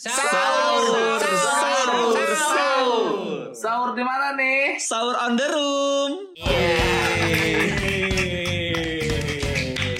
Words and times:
Sahur, 0.00 1.20
sahur, 1.20 2.32
sahur. 2.32 3.52
Sahur 3.52 3.92
di 3.92 4.00
mana 4.00 4.32
nih? 4.32 4.80
Sahur 4.80 5.12
on 5.12 5.36
the 5.36 5.44
room. 5.44 6.24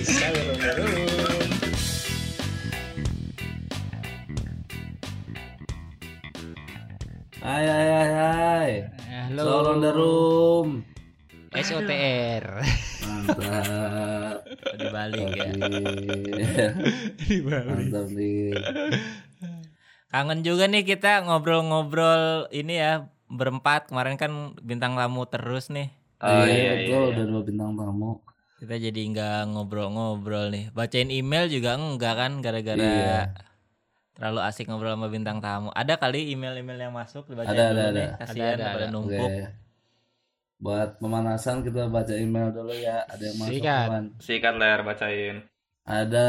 Sahur 0.00 0.40
on 0.40 0.56
the 0.56 0.72
room. 0.80 1.44
Hai 7.44 7.64
hai 7.68 7.84
hai 7.92 8.08
hai. 8.08 8.72
Halo. 9.04 9.44
Sahur 9.44 9.66
on 9.68 9.84
the 9.84 9.92
room. 9.92 10.68
SOTR. 11.52 12.64
Mantap. 13.04 14.48
Dibalik 14.80 15.28
ya. 15.36 15.52
Mantap 17.44 18.08
nih. 18.16 18.56
Kangen 20.10 20.42
juga 20.42 20.66
nih 20.66 20.82
kita 20.82 21.22
ngobrol-ngobrol 21.22 22.50
ini 22.50 22.82
ya 22.82 22.92
berempat 23.30 23.94
kemarin 23.94 24.18
kan 24.18 24.58
bintang 24.58 24.98
tamu 24.98 25.22
terus 25.30 25.70
nih. 25.70 25.94
Oh 26.20 26.44
iya, 26.44 26.50
iya, 26.50 26.72
betul 26.84 27.00
iya. 27.00 27.10
udah 27.14 27.24
dua 27.30 27.42
bintang 27.46 27.70
tamu. 27.78 28.10
Kita 28.58 28.74
jadi 28.76 29.00
nggak 29.08 29.54
ngobrol-ngobrol 29.54 30.50
nih. 30.50 30.64
Bacain 30.74 31.08
email 31.08 31.46
juga 31.46 31.78
enggak 31.78 32.14
kan 32.18 32.32
gara-gara 32.42 32.76
Iya. 32.76 33.20
terlalu 34.12 34.40
asik 34.44 34.68
ngobrol 34.68 34.98
sama 34.98 35.08
bintang 35.08 35.38
tamu. 35.38 35.70
Ada 35.72 35.96
kali 35.96 36.34
email-email 36.34 36.90
yang 36.90 36.92
masuk 36.92 37.24
dibacain 37.24 37.56
Ada, 37.56 37.64
dulu 37.70 37.80
ada, 37.80 37.88
nih. 37.94 38.08
ada. 38.10 38.18
Kasihan 38.20 38.44
Ada, 38.50 38.52
ada, 38.52 38.66
pada 38.74 38.82
ada. 38.84 38.92
numpuk. 38.92 39.30
Oke. 39.30 39.44
Buat 40.60 40.90
pemanasan 41.00 41.64
kita 41.64 41.88
baca 41.88 42.12
email 42.12 42.52
dulu 42.52 42.74
ya. 42.74 43.00
Ada 43.08 43.22
yang 43.32 43.36
masuk 43.40 43.52
Sikat. 43.56 43.86
Wan. 43.88 44.04
Sikat 44.20 44.54
ler 44.60 44.80
bacain. 44.84 45.36
Ada 45.90 46.28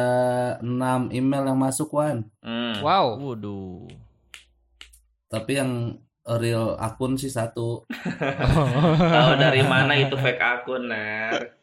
6 0.57 0.73
email 1.11 1.43
yang 1.45 1.59
masuk 1.59 1.93
Wan. 1.93 2.25
Hmm. 2.41 2.81
Wow. 2.81 3.21
Waduh. 3.21 3.85
Tapi 5.29 5.51
yang 5.53 6.01
real 6.23 6.73
akun 6.75 7.13
sih 7.13 7.29
satu. 7.29 7.85
Tahu 9.13 9.31
dari 9.37 9.61
mana 9.61 9.93
itu 9.93 10.17
fake 10.17 10.41
akun 10.41 10.89
ler? 10.89 11.53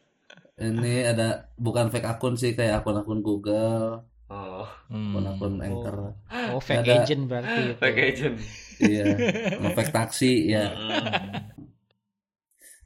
Ini 0.55 1.07
ada 1.07 1.27
bukan 1.53 1.87
fake 1.87 2.07
akun 2.09 2.35
sih 2.35 2.51
kayak 2.51 2.81
akun-akun 2.81 3.19
Google, 3.19 4.03
Oh, 4.27 4.61
Hmm. 4.87 5.11
akun-akun 5.11 5.57
Anchor. 5.57 5.95
Oh, 6.53 6.59
fake 6.59 6.85
Ada- 6.85 7.01
agent 7.01 7.23
berarti 7.25 7.59
itu. 7.61 7.73
fake 7.75 7.99
agent. 8.05 8.35
Iya, 8.79 9.03
fake 9.73 9.91
taksi 9.91 10.31
ya. 10.47 10.65
Hmm. 10.69 11.03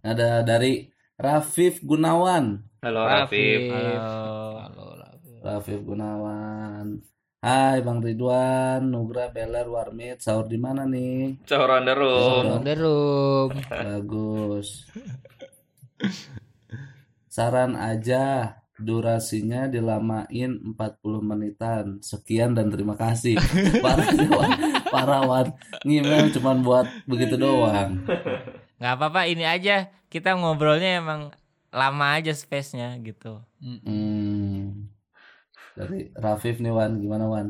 Ada 0.01 0.41
dari 0.41 0.88
Rafif 1.16 1.79
Gunawan. 1.81 2.63
Halo 2.79 3.01
Rafif. 3.03 3.59
Halo. 3.69 3.95
Halo, 4.59 4.72
Rafif. 5.44 5.83
Gunawan. 5.83 7.03
Hai 7.44 7.83
Bang 7.83 7.99
Ridwan, 7.99 8.88
Nugra, 8.88 9.27
Beler, 9.27 9.67
Warmit, 9.67 10.23
sahur 10.23 10.47
di 10.47 10.55
mana 10.55 10.88
nih? 10.88 11.44
Sahur 11.44 11.75
on 11.75 11.83
the 11.83 11.91
room. 11.91 12.44
On 12.47 12.63
the 12.63 12.75
room. 12.80 13.50
Bagus. 13.67 14.88
Saran 17.27 17.75
aja, 17.75 18.55
durasinya 18.80 19.67
dilamain 19.67 20.55
40 20.55 20.80
menitan. 21.19 22.00
Sekian 22.00 22.55
dan 22.55 22.72
terima 22.72 22.95
kasih. 22.95 23.35
Parah 23.83 24.07
Wan. 24.16 24.52
Parah 24.88 25.22
Wan. 25.28 25.47
Ngemail 25.83 26.31
cuman 26.31 26.63
buat 26.63 26.88
begitu 27.03 27.35
doang. 27.35 28.07
nggak 28.80 28.94
apa-apa 29.00 29.28
ini 29.28 29.44
aja 29.44 29.91
kita 30.07 30.35
ngobrolnya 30.39 31.03
emang 31.03 31.35
lama 31.75 32.07
aja 32.16 32.31
space-nya 32.31 32.95
gitu. 33.03 33.44
Hmm. 33.59 34.92
Dari 35.73 36.13
Rafif 36.13 36.57
nih 36.57 36.69
Wan, 36.69 36.97
gimana 36.97 37.25
Wan? 37.25 37.47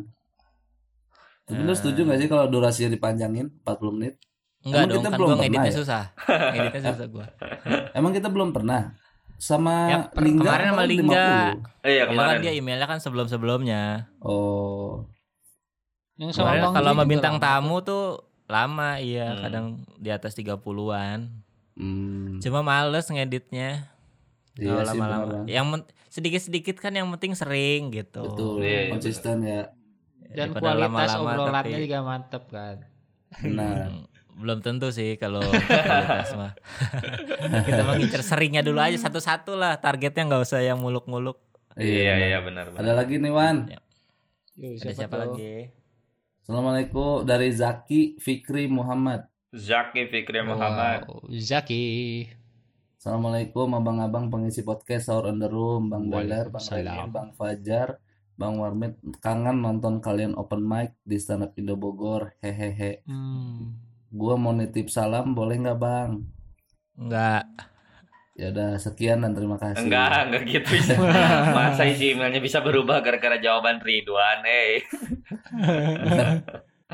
Tapi 1.44 1.60
lu 1.60 1.72
setuju 1.72 2.04
gak 2.04 2.18
sih 2.18 2.28
kalau 2.28 2.48
durasinya 2.48 2.90
dipanjangin 2.90 3.52
40 3.62 3.92
menit? 3.92 4.16
Enggak 4.64 4.80
Emang 4.80 4.88
dong, 4.88 4.96
kita 4.96 5.04
kan 5.04 5.12
belum 5.14 5.20
gua 5.20 5.36
pernah 5.36 5.44
ngeditnya 5.44 5.68
ya? 5.68 5.76
susah. 5.76 6.04
Ngeditnya 6.56 6.82
susah 6.88 7.08
gua. 7.10 7.26
Emang 7.92 8.12
kita 8.12 8.28
belum 8.28 8.50
pernah? 8.50 8.82
Sama 9.36 9.76
Ya, 9.86 9.98
per- 10.08 10.24
Lingga 10.24 10.40
kemarin 10.46 10.64
sama 10.64 10.72
kemarin 10.74 10.90
Lingga. 10.90 11.26
Eh 11.84 11.92
iya 11.92 12.04
Itu 12.06 12.08
kan 12.08 12.16
kemarin. 12.16 12.40
dia 12.40 12.54
emailnya 12.54 12.88
kan 12.88 13.00
sebelum-sebelumnya. 13.00 13.82
50. 14.18 14.24
Oh. 14.24 15.04
Yang 16.16 16.32
sama 16.32 16.40
Kemarin 16.48 16.62
Bang 16.62 16.74
kalau 16.74 16.92
sama 16.94 17.04
bintang 17.04 17.36
lama. 17.36 17.44
tamu 17.44 17.76
tuh 17.82 18.04
lama 18.46 18.90
iya, 18.98 19.28
Hmm. 19.30 19.42
kadang 19.42 19.66
di 19.98 20.10
atas 20.10 20.32
30-an. 20.32 21.20
Hmm. 21.76 22.40
Cuma 22.40 22.62
males 22.62 23.04
ngeditnya. 23.06 23.92
Iya 24.56 24.80
lama-lama. 24.86 25.44
Yang 25.44 25.66
men- 25.68 25.90
sedikit-sedikit 26.14 26.78
kan 26.78 26.94
yang 26.94 27.10
penting 27.10 27.34
sering 27.34 27.90
gitu. 27.90 28.22
Betul, 28.24 28.62
Iya, 28.62 28.70
iya, 28.80 28.92
konsisten 28.92 29.38
ya. 29.42 29.62
Dan 30.30 30.54
Daripada 30.54 30.62
kualitas 30.64 31.10
lama-lama 31.10 31.18
obrolannya 31.34 31.58
tapi- 31.74 31.84
juga 31.84 31.98
mantep 32.00 32.44
kan. 32.48 32.76
Benar. 33.36 33.76
Hmm, 33.90 34.06
belum 34.36 34.58
tentu 34.62 34.88
sih 34.90 35.18
kalau 35.18 35.42
kualitas 35.50 36.32
mah. 36.34 36.54
Kita 37.68 37.82
mengincar 37.84 38.22
seringnya 38.22 38.62
dulu 38.62 38.78
aja 38.78 38.98
satu-satu 39.00 39.54
lah. 39.54 39.74
Targetnya 39.76 40.26
nggak 40.28 40.44
usah 40.44 40.62
yang 40.62 40.78
muluk-muluk. 40.78 41.42
Iya 41.74 42.14
benar. 42.14 42.22
iya 42.22 42.38
benar 42.40 42.66
benar. 42.70 42.80
Ada 42.80 42.92
lagi 42.94 43.16
nih 43.18 43.34
Wan. 43.34 43.58
Yuk, 44.54 44.74
Ada 44.80 44.94
siapa 44.94 45.16
tuh? 45.18 45.22
lagi? 45.34 45.56
Assalamualaikum 46.40 47.26
dari 47.26 47.50
Zaki 47.50 48.02
Fikri 48.18 48.68
Muhammad. 48.68 49.26
Zaki 49.50 50.06
Fikri 50.08 50.46
Muhammad. 50.46 51.10
Wow, 51.10 51.26
Zaki. 51.32 51.86
Assalamualaikum 53.04 53.68
abang-abang 53.76 54.32
pengisi 54.32 54.64
podcast 54.64 55.12
Sahur 55.12 55.28
on 55.28 55.36
the 55.36 55.52
Room, 55.52 55.92
Bang 55.92 56.08
Beler, 56.08 56.48
Bang. 56.48 56.64
Remy, 56.64 57.12
Bang 57.12 57.30
Fajar, 57.36 58.00
Bang 58.40 58.56
Warmit. 58.64 58.96
Kangen 59.20 59.60
nonton 59.60 60.00
kalian 60.00 60.40
open 60.40 60.64
mic 60.64 60.96
di 61.04 61.20
stand 61.20 61.44
up 61.44 61.52
Indo 61.60 61.76
Bogor. 61.76 62.40
Hehehe. 62.40 63.04
Hmm. 63.04 63.76
Gua 64.08 64.40
mau 64.40 64.56
nitip 64.56 64.88
salam, 64.88 65.36
boleh 65.36 65.60
nggak 65.60 65.80
Bang? 65.84 66.32
Enggak. 66.96 67.44
Ya 68.40 68.56
udah 68.56 68.80
sekian 68.80 69.20
dan 69.28 69.36
terima 69.36 69.60
kasih. 69.60 69.84
Enggak, 69.84 70.24
enggak 70.24 70.44
gitu. 70.48 70.72
Masa 71.60 71.84
isi 71.84 72.16
emailnya 72.16 72.40
bisa 72.40 72.64
berubah 72.64 73.04
gara-gara 73.04 73.36
jawaban 73.36 73.84
Ridwan, 73.84 74.48
eh. 74.48 74.80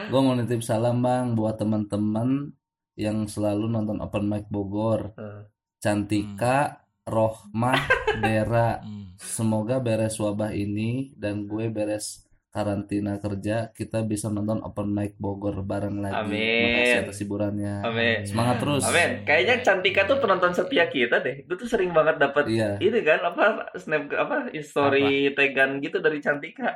Gue 0.10 0.22
mau 0.26 0.34
nitip 0.34 0.66
salam 0.66 1.06
bang 1.06 1.38
buat 1.38 1.62
teman-teman 1.62 2.50
yang 2.98 3.30
selalu 3.30 3.70
nonton 3.70 4.02
open 4.02 4.26
mic 4.26 4.50
Bogor. 4.50 5.14
Hmm. 5.14 5.46
Cantika, 5.80 6.84
Rohmah, 7.04 7.80
Dera. 8.22 8.70
Hmm. 8.80 9.16
Semoga 9.20 9.84
beres 9.84 10.16
wabah 10.16 10.56
ini 10.56 11.12
dan 11.20 11.44
gue 11.44 11.68
beres 11.68 12.24
karantina 12.50 13.20
kerja. 13.20 13.68
Kita 13.70 14.02
bisa 14.02 14.32
nonton 14.32 14.64
open 14.64 14.90
mic 14.90 15.20
Bogor 15.20 15.60
bareng 15.62 16.00
lagi. 16.00 16.16
Amin. 16.16 16.64
Makasih 16.72 17.00
atas 17.04 17.18
hiburannya. 17.20 17.76
Amin. 17.84 18.24
Semangat 18.24 18.64
terus. 18.64 18.84
Amin. 18.88 19.28
Kayaknya 19.28 19.56
Cantika 19.60 20.02
tuh 20.08 20.24
penonton 20.24 20.56
setia 20.56 20.88
kita 20.88 21.20
deh. 21.20 21.44
Gue 21.44 21.58
tuh 21.60 21.68
sering 21.68 21.92
banget 21.92 22.16
dapat 22.16 22.48
Iya. 22.48 22.80
ini 22.80 23.00
kan 23.04 23.20
apa 23.28 23.46
snap 23.76 24.08
apa 24.16 24.48
story 24.64 25.36
tagan 25.36 25.84
gitu 25.84 26.00
dari 26.00 26.24
Cantika. 26.24 26.72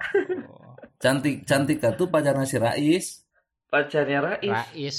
Cantik 1.04 1.48
Cantika 1.48 1.96
tuh 1.96 2.12
pacarnya 2.12 2.44
si 2.44 2.60
Rais. 2.60 3.24
Pacarnya 3.72 4.20
Rais. 4.20 4.52
Rais. 4.52 4.98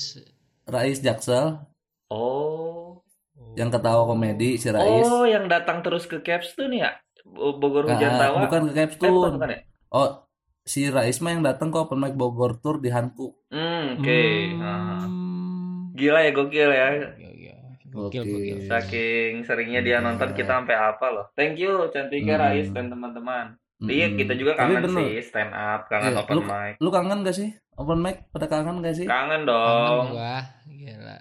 Rais 0.64 0.98
Jaksel 0.98 1.60
Oh. 2.08 2.83
Yang 3.54 3.68
ketawa 3.68 4.02
komedi 4.04 4.56
si 4.56 4.68
Rais. 4.68 5.04
Oh, 5.04 5.24
yang 5.24 5.46
datang 5.46 5.80
terus 5.80 6.04
ke 6.04 6.18
Caps 6.18 6.52
tuh 6.52 6.66
nih 6.66 6.80
ya. 6.80 6.90
Bo- 7.24 7.56
Bogor 7.56 7.86
Ah, 7.86 7.94
Hujan 7.94 8.12
Tawa. 8.14 8.38
bukan 8.42 8.60
ke 8.64 8.70
Eh, 8.70 8.76
Caps 8.76 8.94
bukan, 8.96 9.10
Tune. 9.10 9.34
bukan 9.36 9.48
ya? 9.50 9.60
Oh, 9.90 10.08
si 10.62 10.80
Rais 10.86 11.18
mah 11.18 11.30
yang 11.30 11.42
datang 11.42 11.68
ke 11.68 11.78
open 11.78 11.98
mic 11.98 12.14
Bogor 12.14 12.58
Tour 12.58 12.78
di 12.78 12.88
Hanku. 12.88 13.32
Hmm, 13.48 13.96
oke. 13.96 14.22
Hmm. 14.52 14.60
Ah. 14.60 15.04
Gila 15.92 16.20
ya 16.20 16.30
gokil 16.30 16.70
ya. 16.70 16.86
Iya, 17.14 17.30
iya. 17.32 17.54
Gokil. 17.86 18.26
Saking 18.64 19.42
seringnya 19.42 19.80
dia 19.80 19.98
nonton 19.98 20.34
kita 20.34 20.58
sampai 20.58 20.74
apa 20.74 21.06
loh. 21.08 21.26
Thank 21.32 21.56
you 21.56 21.86
Cantika 21.88 22.34
Hmm. 22.34 22.42
Rais 22.42 22.68
dan 22.68 22.90
teman-teman. 22.90 23.54
Iya, 23.80 24.06
Mm-mm. 24.08 24.16
kita 24.16 24.32
juga 24.34 24.52
Tapi 24.54 24.60
kangen 24.70 24.82
bener, 24.82 24.96
sih 24.96 25.10
stand 25.20 25.52
up, 25.52 25.80
kangen 25.86 26.10
Iya, 26.10 26.20
open 26.20 26.34
lu- 26.34 26.46
mic. 26.46 26.74
Lu 26.78 26.88
kangen 26.88 27.18
gak 27.20 27.36
sih? 27.36 27.48
Open 27.74 27.98
mic 28.00 28.16
pada 28.30 28.46
kangen 28.46 28.80
gak 28.80 28.96
sih? 28.96 29.04
Kangen 29.04 29.44
Kangen 29.44 29.50
dong. 29.50 30.06
gua. 30.10 30.36
Gila. 30.64 31.14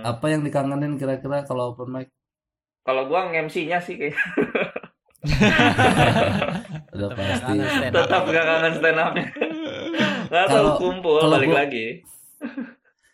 Apa 0.00 0.26
yang 0.28 0.42
dikangenin 0.42 0.94
kira-kira 0.94 1.42
kalau 1.42 1.72
open 1.72 1.88
mic? 1.90 2.08
Kalau 2.82 3.04
gua 3.04 3.28
nge-MC-nya 3.28 3.78
sih 3.78 3.94
kayak 3.94 4.16
Udah 6.90 7.10
pasti. 7.12 7.52
Kangen 7.52 7.68
stand 7.68 7.90
up. 7.90 7.96
tetap 7.98 8.22
gak 8.24 8.44
kangen 8.44 8.72
stand 8.74 8.98
up-nya. 8.98 9.26
Gak 10.28 10.44
tahu 10.46 10.54
Kalau- 10.54 10.78
kumpul 10.78 11.16
kalau 11.18 11.34
balik 11.34 11.48
gua- 11.48 11.58
lagi. 11.60 11.86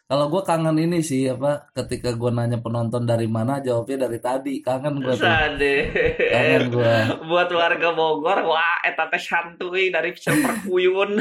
Kalau 0.04 0.28
gue 0.28 0.42
kangen 0.44 0.76
ini 0.76 1.00
sih 1.00 1.24
apa? 1.26 1.64
Ketika 1.72 2.12
gue 2.12 2.28
nanya 2.28 2.60
penonton 2.60 3.02
dari 3.02 3.24
mana, 3.24 3.56
jawabnya 3.58 4.04
dari 4.04 4.20
tadi. 4.20 4.60
Kangen 4.60 5.00
gue 5.00 5.10
tuh. 5.10 5.24
Sade. 5.24 5.76
Kangen 6.20 6.64
gue. 6.68 6.94
Buat 7.24 7.48
warga 7.50 7.88
Bogor, 7.90 8.44
wah 8.44 8.84
eta 8.84 9.08
teh 9.08 9.16
santuy 9.16 9.88
dari 9.88 10.12
Perkuyun. 10.12 11.18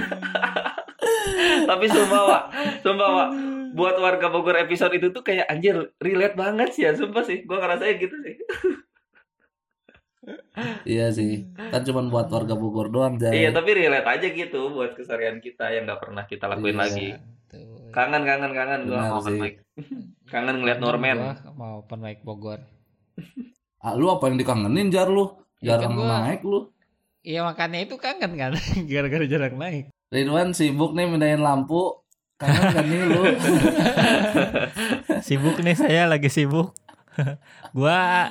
Tapi 1.69 1.85
sumpah, 1.87 2.21
Wak. 2.27 2.43
Sumpah, 2.83 3.09
Wak. 3.09 3.29
Buat 3.73 3.97
warga 3.97 4.29
Bogor 4.29 4.55
episode 4.55 4.93
itu 4.93 5.09
tuh 5.09 5.21
kayak 5.21 5.45
anjir 5.45 5.73
relate 5.97 6.33
banget 6.33 6.69
sih 6.71 6.83
ya, 6.83 6.93
sumpah 6.93 7.21
sih. 7.21 7.41
Gua 7.43 7.57
ngerasain 7.59 7.97
gitu 7.97 8.15
sih. 8.19 8.35
Iya 10.85 11.11
sih. 11.11 11.51
Kan 11.51 11.83
cuma 11.83 11.99
buat 12.05 12.31
warga 12.31 12.55
Bogor 12.55 12.87
doang, 12.87 13.19
Jar. 13.19 13.35
Iya, 13.35 13.51
tapi 13.51 13.75
relate 13.75 14.07
aja 14.07 14.27
gitu 14.29 14.71
buat 14.71 14.95
keseharian 14.95 15.43
kita 15.43 15.67
yang 15.67 15.83
nggak 15.83 15.99
pernah 15.99 16.23
kita 16.23 16.47
lakuin 16.47 16.73
Iya. 16.73 16.79
lagi. 16.79 17.07
Tuh. 17.49 17.91
Kangen, 17.91 18.23
kangen, 18.23 18.51
kangen 18.51 18.81
gua 18.87 18.97
Benar 18.97 19.09
mau 19.09 19.19
open 19.19 19.27
sih. 19.29 19.41
mic. 19.41 19.53
Kangen 20.25 20.55
ngeliat 20.57 20.79
Norman. 20.79 21.17
Gua 21.19 21.33
mau 21.53 21.73
open 21.81 21.99
mic 21.99 22.19
Bogor. 22.21 22.59
Ah, 23.83 23.99
lu 23.99 24.07
apa 24.07 24.31
yang 24.31 24.39
dikangenin, 24.39 24.87
Jar 24.87 25.11
lu? 25.11 25.27
Ya 25.59 25.75
Jarang 25.75 25.91
kan 25.91 25.99
gua- 25.99 26.23
naik 26.23 26.39
lu. 26.41 26.71
Iya 27.19 27.43
makanya 27.43 27.83
itu 27.83 27.99
kangen 27.99 28.31
kan 28.33 28.55
gara-gara 28.87 29.25
jarang 29.25 29.59
naik. 29.59 29.91
Ridwan 30.07 30.55
sibuk 30.55 30.95
nih 30.95 31.03
mindahin 31.03 31.43
lampu. 31.43 31.99
Kangen 32.43 32.67
kan 32.69 32.85
nih 32.85 33.01
lu? 33.05 33.21
Sibuk 35.25 35.57
nih 35.57 35.75
saya 35.75 36.05
lagi 36.05 36.27
sibuk. 36.27 36.75
gua 37.77 38.25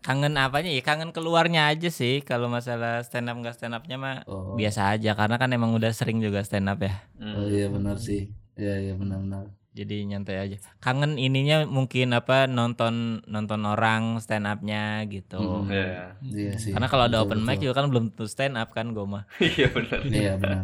kangen 0.00 0.38
apanya 0.38 0.70
ya 0.70 0.78
kangen 0.80 1.10
keluarnya 1.10 1.68
aja 1.68 1.90
sih 1.90 2.22
kalau 2.22 2.46
masalah 2.46 3.02
stand 3.02 3.26
up 3.26 3.34
nggak 3.36 3.50
stand 3.52 3.74
upnya 3.74 3.96
mah 3.96 4.16
Oh, 4.24 4.54
biasa 4.54 4.94
aja 4.94 5.12
karena 5.12 5.36
kan 5.36 5.50
emang 5.50 5.74
udah 5.74 5.90
sering 5.90 6.18
juga 6.18 6.40
stand 6.40 6.66
up 6.66 6.78
ya 6.78 7.02
Hmm. 7.14 7.34
oh 7.34 7.46
iya 7.46 7.66
benar 7.66 7.98
sih. 7.98 8.30
Iya 8.54 8.74
iya 8.80 8.94
benar-benar. 8.94 9.50
jadi 9.70 10.02
nyantai 10.04 10.36
aja 10.40 10.56
kangen 10.78 11.14
ininya 11.16 11.62
mungkin 11.64 12.10
apa 12.10 12.46
nonton 12.46 13.22
nonton 13.26 13.62
orang 13.64 14.18
stand 14.18 14.42
upnya 14.44 15.02
gitu 15.04 15.38
Mm. 15.38 15.66
Iya. 15.68 15.98
Iya 16.24 16.52
sih. 16.56 16.70
karena 16.70 16.86
kalau 16.86 17.04
ada 17.04 17.18
Betul, 17.18 17.26
open 17.28 17.40
mic 17.42 17.50
betul. 17.52 17.62
juga 17.64 17.74
kan 17.74 17.86
belum 17.88 18.04
tentu 18.08 18.24
stand 18.24 18.54
up 18.54 18.70
kan 18.70 18.86
gue 18.88 19.02
mah 19.04 19.26
Iya 19.50 19.66
benar. 19.68 20.00
Iya 20.04 20.32
benar. 20.36 20.62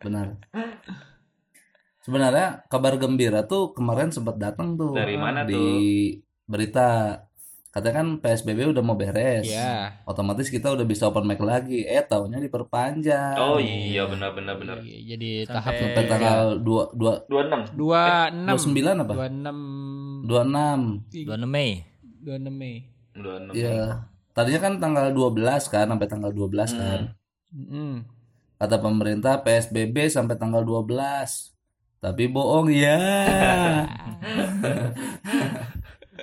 Benar. 0.00 0.26
Sebenarnya 2.02 2.66
kabar 2.66 2.94
gembira 2.96 3.42
tuh 3.42 3.70
kemarin 3.70 4.10
sempat 4.10 4.34
datang 4.34 4.74
tuh 4.74 4.90
Dari 4.90 5.14
mana 5.14 5.42
di 5.42 5.54
tuh? 5.54 5.62
berita. 6.44 6.88
Katanya 7.72 8.04
kan 8.04 8.20
PSBB 8.20 8.68
udah 8.68 8.84
mau 8.84 8.92
beres. 8.92 9.48
Iya. 9.48 10.04
Otomatis 10.04 10.46
kita 10.46 10.68
udah 10.68 10.84
bisa 10.84 11.08
open 11.08 11.24
mic 11.24 11.40
lagi. 11.40 11.80
Eh 11.82 12.02
taunya 12.02 12.36
diperpanjang. 12.36 13.38
Oh 13.38 13.56
iya 13.56 14.04
benar 14.04 14.36
benar 14.36 14.60
benar. 14.60 14.82
Iya, 14.82 15.16
Jadi 15.16 15.30
Sampai- 15.42 15.54
tahap 15.56 15.72
Sampai 15.80 16.04
tanggal 16.04 16.40
2 16.58 16.82
2 16.92 17.14
26. 17.32 17.72
dua 17.72 18.02
enam 18.28 18.52
29 18.52 18.98
apa? 18.98 19.12
dua 19.14 19.26
enam 19.30 19.58
26. 20.20 21.24
26 21.24 21.48
Mei 21.48 21.70
dua 22.18 22.34
enam 22.36 22.54
Mei. 22.54 22.76
26. 23.14 23.54
Iya. 23.54 23.82
Tadinya 24.32 24.60
kan 24.60 24.74
tanggal 24.76 25.06
12 25.08 25.64
kan 25.68 25.86
sampai 25.86 26.08
tanggal 26.08 26.30
12 26.30 26.70
kan. 26.72 27.00
Mm. 27.52 28.04
Kata 28.54 28.76
pemerintah 28.78 29.40
PSBB 29.40 30.08
sampai 30.08 30.36
tanggal 30.36 30.60
12. 30.60 31.52
Tapi 32.02 32.26
bohong 32.26 32.74
ya. 32.74 32.98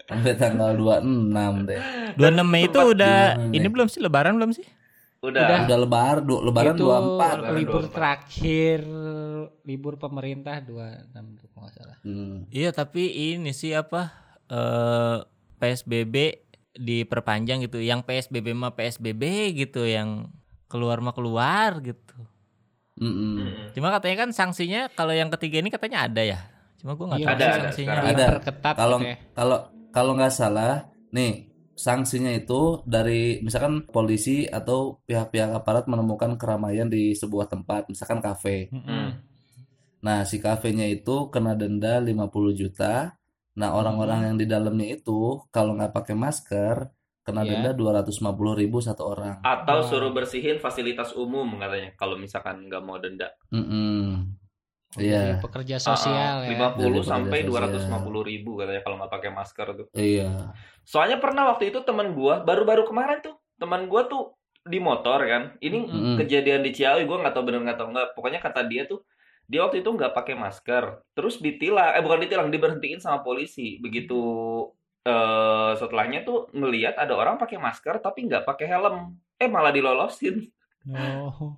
sampai 0.10 0.34
tanggal 0.36 0.74
26 0.74 1.70
deh. 1.70 1.81
26 2.18 2.44
Mei 2.44 2.66
itu 2.66 2.80
udah 2.81 3.38
ini 3.54 3.62
nih? 3.62 3.70
belum 3.70 3.88
sih 3.88 4.02
lebaran 4.02 4.36
belum 4.36 4.52
sih 4.52 4.66
Udah. 5.20 5.68
Udah 5.68 5.78
lebar, 5.80 6.24
du- 6.24 6.40
lebaran 6.40 6.80
itu 6.80 6.88
24. 6.88 6.88
Lebaran 6.88 7.52
libur 7.60 7.84
24. 7.92 7.96
terakhir 7.96 8.80
libur 9.68 9.94
pemerintah 10.00 10.64
dua 10.64 11.04
enam 11.12 11.36
kalau 11.36 11.68
nggak 11.68 11.76
salah. 11.76 11.98
Hmm. 12.08 12.48
Iya 12.48 12.72
tapi 12.72 13.36
ini 13.36 13.52
sih 13.52 13.76
apa 13.76 14.16
eh 14.48 15.20
PSBB 15.60 16.16
diperpanjang 16.72 17.68
gitu. 17.68 17.84
Yang 17.84 18.08
PSBB 18.08 18.56
mah 18.56 18.72
PSBB 18.72 19.52
gitu 19.60 19.84
yang 19.84 20.31
keluar 20.72 21.04
mah 21.04 21.12
keluar 21.12 21.84
gitu. 21.84 22.16
Mm-mm. 23.00 23.34
Mm-mm. 23.40 23.72
Cuma 23.74 23.88
katanya 23.96 24.28
kan 24.28 24.30
sanksinya 24.36 24.92
kalau 24.92 25.16
yang 25.16 25.31
ketiga 25.34 25.63
ini 25.63 25.69
katanya 25.72 26.06
ada 26.06 26.22
ya. 26.22 26.40
Cuma 26.80 26.96
gua 26.96 27.16
nggak 27.16 27.19
Iya, 27.19 27.28
tahu 27.28 27.36
ada, 27.36 27.46
ada 27.46 27.57
sanksinya. 27.63 27.94
Ada. 27.96 28.25
Diperketat 28.28 28.74
Kalau 28.75 28.98
katanya. 29.00 29.18
kalau 29.34 29.57
kalau 29.90 30.12
nggak 30.16 30.34
salah, 30.34 30.74
nih 31.10 31.34
sanksinya 31.74 32.31
itu 32.36 32.84
dari 32.84 33.40
misalkan 33.40 33.88
polisi 33.88 34.44
atau 34.46 35.00
pihak-pihak 35.07 35.56
aparat 35.56 35.88
menemukan 35.88 36.36
keramaian 36.36 36.92
di 36.92 37.16
sebuah 37.16 37.48
tempat, 37.48 37.88
misalkan 37.88 38.19
kafe. 38.19 38.68
Hmm. 38.69 39.16
Nah, 40.00 40.24
si 40.24 40.40
kafenya 40.40 40.88
itu 40.88 41.28
kena 41.28 41.56
denda 41.60 42.00
50 42.00 42.56
juta. 42.56 43.16
Nah, 43.60 43.75
orang-orang 43.75 44.31
yang 44.31 44.36
di 44.40 44.48
dalamnya 44.48 44.95
itu 44.95 45.44
kalau 45.52 45.75
nggak 45.75 45.92
pakai 45.92 46.16
masker 46.16 46.88
kena 47.30 47.42
Iya. 47.42 47.52
denda 47.56 47.72
250 47.72 48.10
ribu 48.56 48.78
satu 48.80 49.04
orang. 49.08 49.40
Atau 49.40 49.80
Wah. 49.80 49.86
suruh 49.86 50.10
bersihin 50.10 50.58
fasilitas 50.58 51.14
umum 51.14 51.46
katanya 51.56 51.94
kalau 51.94 52.18
misalkan 52.18 52.66
nggak 52.66 52.81
mau 52.81 52.98
denda. 52.98 53.30
Mm-mm. 53.50 54.34
Jadi 54.90 55.06
Iya, 55.06 55.38
pekerja 55.38 55.78
sosial 55.78 56.50
ya. 56.50 56.50
50 56.50 56.98
Dari 56.98 57.06
sampai 57.06 57.40
250 57.46 58.26
ribu 58.26 58.58
katanya 58.58 58.81
kalau 58.81 58.98
nggak 58.98 59.14
pakai 59.14 59.30
masker 59.30 59.68
tuh. 59.76 59.88
iya. 59.94 60.50
Soalnya 60.81 61.22
pernah 61.22 61.46
waktu 61.48 61.70
itu 61.70 61.80
teman 61.81 62.12
gua 62.12 62.42
baru-baru 62.42 62.84
kemarin 62.84 63.22
tuh 63.22 63.38
teman 63.56 63.86
gua 63.86 64.10
tuh 64.10 64.34
di 64.66 64.81
motor 64.81 65.22
kan. 65.22 65.54
Ini 65.58 65.78
Mm-mm. 65.86 66.16
kejadian 66.18 66.66
di 66.66 66.74
Ciawi 66.74 67.06
gua 67.06 67.22
nggak 67.22 67.34
tahu 67.34 67.44
bener 67.46 67.62
nggak 67.64 67.78
tahu 67.78 67.90
nggak. 67.94 68.08
Pokoknya 68.18 68.42
kata 68.42 68.66
dia 68.66 68.90
tuh 68.90 69.06
dia 69.46 69.62
waktu 69.62 69.81
itu 69.81 69.90
nggak 69.90 70.14
pakai 70.14 70.34
masker. 70.34 70.84
Terus 71.14 71.38
ditilang, 71.38 71.94
eh 71.94 72.02
bukan 72.02 72.22
ditilang, 72.22 72.50
diberhentiin 72.50 72.98
sama 72.98 73.22
polisi. 73.22 73.78
Begitu 73.78 74.18
eh 75.09 75.71
setelahnya 75.81 76.21
tuh 76.21 76.53
ngelihat 76.53 76.94
ada 77.01 77.17
orang 77.17 77.41
pakai 77.41 77.57
masker 77.57 77.97
tapi 77.97 78.29
nggak 78.29 78.45
pakai 78.45 78.69
helm. 78.69 79.17
Eh 79.41 79.50
malah 79.50 79.73
dilolosin. 79.73 80.45
Oh. 80.85 81.57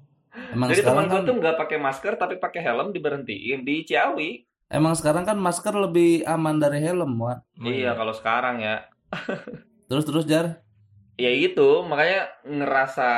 Emang 0.55 0.71
Jadi 0.71 0.87
teman 0.87 1.03
sekarang 1.03 1.07
gua 1.11 1.15
kan 1.19 1.27
tuh 1.27 1.35
nggak 1.43 1.57
pakai 1.59 1.77
masker 1.83 2.13
tapi 2.15 2.35
pakai 2.39 2.61
helm 2.63 2.95
diberhentiin 2.95 3.67
di 3.67 3.83
Ciawi. 3.83 4.47
emang 4.71 4.95
sekarang 4.95 5.27
kan 5.27 5.35
masker 5.35 5.75
lebih 5.75 6.23
aman 6.23 6.55
dari 6.55 6.79
helm, 6.79 7.19
Wan. 7.19 7.43
Iya 7.59 7.91
kalau 7.99 8.15
sekarang 8.15 8.63
ya. 8.63 8.87
Terus 9.91 10.07
terus 10.07 10.23
Jar. 10.23 10.63
ya 11.19 11.27
itu 11.27 11.83
makanya 11.83 12.31
ngerasa 12.47 13.09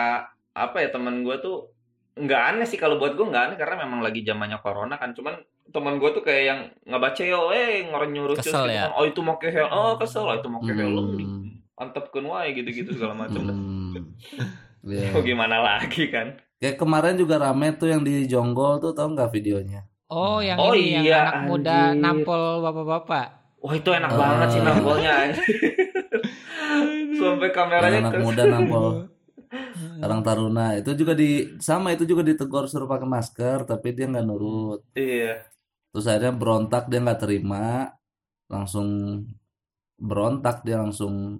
apa 0.53 0.77
ya 0.81 0.89
teman 0.94 1.21
gue 1.21 1.38
tuh 1.41 1.73
nggak 2.15 2.42
aneh 2.48 2.65
sih 2.65 2.75
kalau 2.75 2.95
buat 2.95 3.12
gue 3.12 3.24
nggak 3.24 3.44
aneh 3.44 3.57
karena 3.57 3.75
memang 3.80 4.00
lagi 4.00 4.21
zamannya 4.21 4.57
corona 4.57 4.95
kan 4.95 5.12
cuman 5.12 5.33
teman 5.65 5.95
gue 5.95 6.10
tuh 6.12 6.21
kayak 6.21 6.44
yang 6.44 6.60
nggak 6.83 7.01
baca 7.01 7.21
yo 7.21 7.50
eh 7.50 7.86
ngorang 7.86 8.12
nyuruh 8.12 8.36
Kesel 8.36 8.63
gitu 8.63 8.71
ya? 8.71 8.83
kan. 8.83 8.92
oh 8.94 9.04
itu 9.04 9.19
mau 9.19 9.36
ke 9.36 9.48
helm 9.48 9.68
oh 9.68 9.94
kesel 9.95 10.24
oh 10.24 10.36
itu 10.36 10.48
mau 10.48 10.60
ke 10.60 10.71
helm 10.71 11.06
Hmm. 11.10 11.50
antepkeun 11.75 12.25
wae 12.25 12.54
gitu-gitu 12.54 12.92
segala 12.92 13.18
macam 13.18 13.42
Hmm. 13.44 14.13
Iya. 14.86 15.10
oh 15.10 15.21
gimana 15.21 15.57
lagi 15.60 16.07
kan 16.07 16.38
Kayak 16.56 16.75
kemarin 16.77 17.15
juga 17.15 17.36
rame 17.38 17.71
tuh 17.74 17.88
yang 17.88 18.01
di 18.01 18.24
Jonggol 18.24 18.77
tuh 18.77 18.92
tau 18.92 19.07
nggak 19.09 19.31
videonya? 19.31 19.83
Oh, 20.06 20.39
yang 20.39 20.56
Oh 20.56 20.71
ini 20.71 20.94
yang 20.94 21.04
iya, 21.04 21.19
anak 21.25 21.36
muda 21.45 21.75
anjir. 21.88 22.00
nampol 22.00 22.42
bapak-bapak. 22.62 23.27
wah 23.57 23.74
itu 23.74 23.89
enak 23.89 24.07
Ah. 24.07 24.18
banget 24.18 24.48
sih 24.50 24.62
nambolnya 24.62 25.13
sampai 27.16 27.50
kameranya 27.50 27.89
Yang 27.89 28.00
anak 28.01 28.13
ke- 28.13 28.21
muda 28.21 28.44
nampol 28.45 28.86
Karang 30.00 30.22
Taruna 30.22 30.74
itu 30.76 30.92
juga 30.94 31.14
di 31.14 31.58
sama 31.58 31.94
itu 31.94 32.04
juga 32.04 32.22
ditegur 32.22 32.66
suruh 32.66 32.86
pakai 32.86 33.06
masker 33.06 33.58
tapi 33.64 33.94
dia 33.94 34.06
nggak 34.06 34.26
nurut. 34.26 34.82
iya 34.94 35.46
Terus 35.94 36.10
akhirnya 36.10 36.34
berontak 36.34 36.90
dia 36.90 37.00
nggak 37.00 37.22
terima, 37.22 37.86
langsung 38.50 38.88
berontak 39.94 40.66
dia 40.66 40.81
langsung 40.81 41.38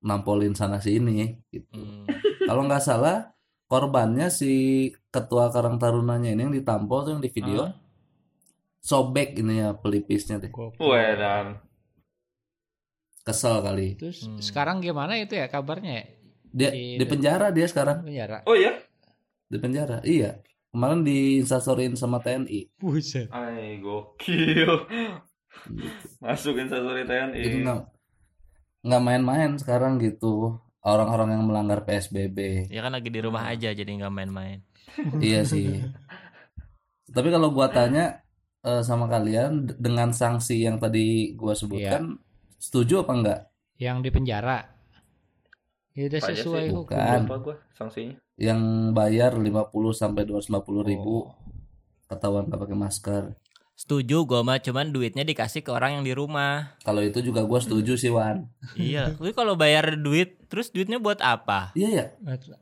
nampolin 0.00 0.56
sana 0.56 0.80
sini. 0.80 1.36
Gitu. 1.48 1.68
Hmm. 1.76 2.08
Kalau 2.48 2.64
nggak 2.64 2.80
salah 2.80 3.28
korbannya 3.68 4.32
si 4.32 4.52
ketua 5.12 5.52
Karang 5.52 5.76
Tarunanya 5.76 6.32
ini 6.32 6.42
yang 6.42 6.54
ditampol 6.56 6.98
tuh 7.04 7.12
yang 7.14 7.22
di 7.22 7.28
video 7.28 7.68
Ah. 7.68 7.72
sobek 8.80 9.36
ini 9.36 9.60
ya 9.60 9.76
pelipisnya 9.76 10.40
deh. 10.40 10.48
wah 10.50 11.12
dan 11.14 11.60
Kesel 13.20 13.60
kali. 13.60 14.00
Terus 14.00 14.24
Hmm. 14.24 14.40
sekarang 14.40 14.80
gimana 14.80 15.20
itu 15.20 15.36
ya 15.36 15.46
kabarnya 15.46 15.92
ya? 15.92 16.04
Dia 16.50 16.70
Di- 16.74 16.98
di 16.98 17.04
penjara 17.06 17.54
dia 17.54 17.66
sekarang 17.70 18.02
Penjara. 18.02 18.42
oh 18.46 18.56
ya 18.58 18.74
di 19.50 19.58
penjara. 19.58 19.98
Iya. 20.06 20.38
Kemarin 20.70 21.02
diinstastorin 21.02 21.98
sama 21.98 22.22
TNI. 22.22 22.78
Buset. 22.78 23.26
ay 23.34 23.82
gokil 23.82 24.86
masukin 26.22 26.70
sasuri 26.70 27.02
TNI 27.02 27.42
Jadi 27.42 27.56
nggak 27.66 27.80
nggak 28.86 29.02
main-main 29.02 29.50
sekarang 29.58 29.98
gitu 29.98 30.62
orang-orang 30.80 31.36
yang 31.36 31.44
melanggar 31.44 31.82
PSBB. 31.84 32.70
Ya 32.70 32.80
kan 32.86 32.94
lagi 32.94 33.10
di 33.10 33.20
rumah 33.20 33.50
aja 33.50 33.74
jadi 33.74 33.90
nggak 33.90 34.14
main-main. 34.14 34.62
iya 35.18 35.42
sih. 35.42 35.82
Tapi 37.10 37.28
kalau 37.34 37.50
gua 37.50 37.66
tanya 37.68 38.22
eh, 38.62 38.80
sama 38.86 39.10
kalian 39.10 39.74
dengan 39.76 40.14
sanksi 40.14 40.62
yang 40.64 40.78
tadi 40.78 41.34
gua 41.34 41.52
sebutkan, 41.58 42.14
setuju 42.62 43.02
apa 43.02 43.12
enggak? 43.12 43.40
Yang 43.76 43.96
di 44.06 44.10
penjara. 44.14 44.69
Ya 45.92 46.06
udah 46.06 46.20
sesuai 46.22 46.64
sih? 46.64 46.70
hukum. 46.70 46.94
Bukan. 46.94 47.20
lupa 47.24 47.36
gue 47.40 47.56
sanksinya 47.72 48.14
Yang 48.36 48.60
bayar 48.90 49.32
50 49.34 49.50
sampai 49.92 50.22
250 50.22 50.50
ribu 50.86 51.26
Oh. 51.26 51.34
ketahuan 52.06 52.46
nggak 52.46 52.58
pakai 52.58 52.74
masker. 52.74 53.24
Setuju 53.72 54.22
gue 54.22 54.40
mah 54.40 54.60
cuman 54.60 54.90
duitnya 54.90 55.22
dikasih 55.22 55.60
ke 55.60 55.70
orang 55.70 55.96
yang 55.96 56.04
di 56.04 56.12
rumah. 56.12 56.76
Kalau 56.80 57.00
itu 57.00 57.22
juga 57.22 57.42
gua 57.42 57.58
setuju 57.58 57.96
sih 57.96 58.08
Wan. 58.08 58.44
iya, 58.76 59.08
tapi 59.16 59.32
kalau 59.32 59.56
bayar 59.56 59.96
duit 59.96 60.36
terus 60.46 60.68
duitnya 60.68 61.00
buat 61.00 61.16
apa? 61.18 61.72
Iya 61.72 61.88
ya. 61.88 62.04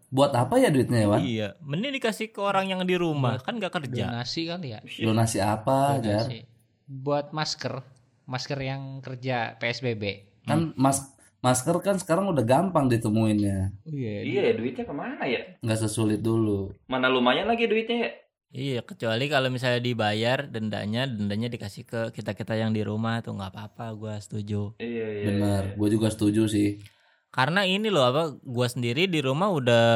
Buat 0.08 0.32
apa 0.32 0.56
ya 0.56 0.70
duitnya 0.70 1.02
ya 1.02 1.08
Wan? 1.10 1.20
Iya, 1.20 1.48
mending 1.58 1.90
dikasih 1.92 2.30
ke 2.30 2.38
orang 2.38 2.70
yang 2.70 2.86
di 2.86 2.94
rumah 2.94 3.42
kan 3.42 3.58
gak 3.58 3.74
kerja. 3.74 4.06
Donasi 4.06 4.46
kali 4.46 4.68
ya. 4.70 4.80
Donasi 4.80 5.38
apa 5.38 5.98
Jar? 5.98 6.22
Donasi. 6.22 6.46
Buat 6.86 7.34
masker. 7.34 7.82
Masker 8.24 8.58
yang 8.62 9.02
kerja 9.02 9.58
PSBB. 9.58 10.04
Kan 10.46 10.70
mas 10.78 11.02
masker 11.38 11.76
kan 11.80 11.96
sekarang 11.96 12.26
udah 12.30 12.42
gampang 12.42 12.90
ditemuinnya 12.90 13.70
Oh, 13.86 13.90
Iya. 13.90 14.14
Iya, 14.26 14.40
ya, 14.50 14.52
duitnya 14.54 14.84
ke 14.84 14.94
mana 14.94 15.22
ya? 15.24 15.40
nggak 15.62 15.78
sesulit 15.78 16.20
dulu 16.20 16.74
Mana 16.86 17.06
lumayan 17.06 17.46
lagi 17.46 17.64
duitnya 17.64 17.98
ya? 17.98 18.10
Iya, 18.48 18.80
kecuali 18.80 19.28
kalau 19.28 19.52
misalnya 19.52 19.76
dibayar 19.76 20.48
dendanya, 20.48 21.04
dendanya 21.04 21.52
dikasih 21.52 21.84
ke 21.84 22.00
kita-kita 22.16 22.56
yang 22.56 22.72
di 22.72 22.80
rumah 22.80 23.20
tuh 23.20 23.36
nggak 23.36 23.52
apa-apa, 23.52 23.92
gua 23.92 24.16
setuju. 24.16 24.72
Iya, 24.80 25.04
iya. 25.04 25.24
benar 25.28 25.62
iya. 25.68 25.76
gue 25.76 25.88
juga 25.92 26.08
setuju 26.08 26.48
sih 26.48 26.80
Karena 27.28 27.68
ini 27.68 27.92
loh 27.92 28.08
apa, 28.08 28.32
gua 28.40 28.64
sendiri 28.64 29.04
di 29.04 29.20
rumah 29.20 29.52
udah 29.52 29.86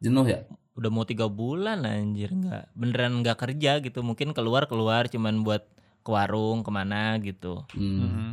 jenuh 0.00 0.24
ya 0.24 0.40
udah 0.72 0.88
mau 0.88 1.04
tiga 1.04 1.28
bulan 1.28 1.84
anjir 1.84 2.32
nggak 2.32 2.72
beneran 2.72 3.20
nggak 3.20 3.36
kerja 3.38 3.84
gitu 3.84 4.00
mungkin 4.00 4.32
keluar 4.32 4.64
keluar 4.64 5.04
cuman 5.04 5.44
buat 5.44 5.68
ke 6.00 6.10
warung 6.10 6.64
ke 6.64 6.70
mana 6.72 7.20
gitu 7.20 7.60
Hmm. 7.76 8.00
Mhm. 8.08 8.30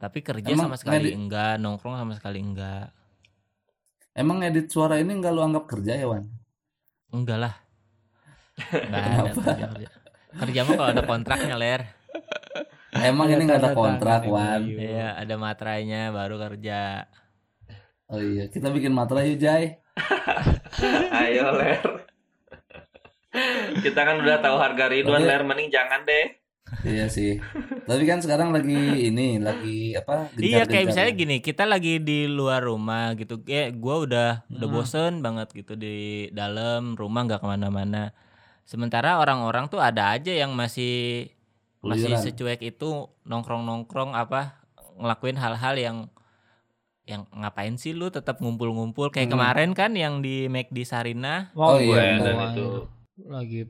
Tapi 0.00 0.24
kerja 0.24 0.48
Emang 0.48 0.72
sama 0.72 0.76
sekali 0.80 1.12
ngedit- 1.12 1.16
enggak 1.20 1.52
nongkrong 1.60 2.00
sama 2.00 2.12
sekali 2.16 2.40
enggak. 2.40 2.88
Emang 4.16 4.40
edit 4.40 4.72
suara 4.72 4.96
ini 4.96 5.12
nggak 5.12 5.32
lu 5.36 5.44
anggap 5.44 5.68
kerja 5.68 5.92
ya 5.94 6.08
Wan? 6.08 6.24
Enggak 7.12 7.38
lah. 7.38 7.54
Enggak 8.72 9.04
ada 9.04 9.32
kerja 9.36 9.66
kerja. 9.76 9.88
Kerja 10.30 10.60
mah 10.64 10.72
kalau 10.74 10.90
ada 10.90 11.02
kontraknya 11.04 11.56
ler. 11.60 11.82
Emang 12.90 13.28
ini 13.30 13.42
nggak 13.44 13.60
ada 13.60 13.72
kontrak 13.76 14.24
Wan. 14.26 14.64
MOU. 14.64 14.80
iya 14.80 15.14
ada 15.14 15.34
materainya 15.36 16.10
baru 16.10 16.40
kerja. 16.48 17.06
Oh 18.10 18.18
iya 18.18 18.50
kita 18.50 18.72
bikin 18.72 18.90
materai 18.90 19.30
yuk 19.30 19.38
Jai. 19.38 19.78
Ayo, 21.20 21.54
Ler. 21.54 21.78
Kita 23.84 24.00
kan 24.02 24.18
udah 24.18 24.42
tahu 24.42 24.56
harga 24.58 24.90
Ridwan, 24.90 25.22
Ler. 25.22 25.46
Mending 25.46 25.70
jangan 25.70 26.02
deh. 26.02 26.39
Iya 26.82 27.06
sih 27.06 27.42
tapi 27.82 28.02
kan 28.04 28.18
sekarang 28.18 28.50
lagi 28.50 28.74
ini 29.04 29.36
lagi 29.36 29.92
apa 29.92 30.30
iya 30.36 30.62
kayak 30.62 30.86
misalnya 30.86 31.12
gini 31.12 31.36
kita 31.38 31.64
lagi 31.64 31.98
di 31.98 32.24
luar 32.24 32.62
rumah 32.62 33.12
gitu 33.14 33.40
kayak 33.40 33.74
gue 33.74 33.96
udah 34.04 34.30
udah 34.48 34.66
Hmm. 34.66 34.74
bosen 34.74 35.12
banget 35.18 35.50
gitu 35.52 35.74
di 35.74 35.96
dalam 36.30 36.94
rumah 36.94 37.24
nggak 37.24 37.38
ke 37.38 37.48
mana-mana 37.48 38.14
sementara 38.62 39.16
orang-orang 39.16 39.66
tuh 39.66 39.78
ada 39.78 40.12
aja 40.12 40.30
yang 40.30 40.52
masih 40.52 41.26
masih 41.80 42.12
Keluyuran. 42.12 42.24
secuek 42.24 42.60
itu 42.62 42.90
nongkrong-nongkrong 43.24 44.12
apa 44.12 44.60
ngelakuin 44.94 45.34
hal-hal 45.34 45.74
yang 45.74 45.96
yang 47.02 47.26
ngapain 47.32 47.74
sih 47.74 47.90
lu 47.90 48.06
tetap 48.08 48.38
ngumpul-ngumpul 48.38 49.10
kayak 49.10 49.26
Hmm. 49.26 49.34
kemarin 49.34 49.70
kan 49.72 49.90
yang 49.92 50.20
di 50.20 50.46
McD 50.46 50.84
Sarina 50.84 51.50
Oh, 51.52 51.74
Wow, 51.74 51.82
iya, 51.82 52.20
dan 52.20 52.36
itu. 52.52 52.86
Lagi 53.26 53.64
Gila 53.64 53.68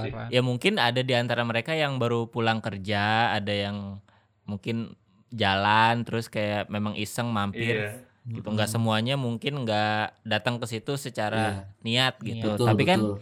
sih. 0.00 0.10
pembuaran. 0.12 0.28
ya 0.28 0.40
mungkin 0.40 0.76
ada 0.76 1.00
di 1.00 1.12
antara 1.12 1.42
mereka 1.42 1.72
yang 1.72 1.96
baru 1.96 2.26
pulang 2.26 2.58
kerja 2.58 3.32
ada 3.32 3.50
yang 3.50 3.98
mungkin 4.42 4.94
jalan 5.28 6.02
terus 6.02 6.26
kayak 6.26 6.66
memang 6.66 6.94
iseng 6.94 7.28
mampir 7.28 7.74
Iya. 7.76 7.90
gitu 8.28 8.46
nggak 8.48 8.66
semuanya 8.68 9.14
mungkin 9.14 9.62
nggak 9.62 10.22
datang 10.22 10.58
ke 10.58 10.66
situ 10.66 10.94
secara 10.96 11.66
niat 11.80 12.18
gitu 12.20 12.54
betul 12.54 12.66
tapi 12.66 12.82
kan 12.82 13.00
betul 13.00 13.18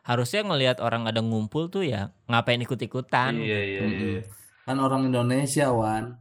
harusnya 0.00 0.42
ngelihat 0.42 0.78
orang 0.78 1.04
ada 1.04 1.20
ngumpul 1.20 1.68
tuh 1.68 1.82
ya 1.82 2.10
ngapain 2.26 2.58
ikut-ikutan 2.58 3.36
Iya, 3.36 3.60
iya, 3.60 3.80
Mm-mm. 3.80 4.00
iya. 4.10 4.22
kan 4.64 4.76
orang 4.76 5.06
Indonesia 5.06 5.70
Wan 5.70 6.18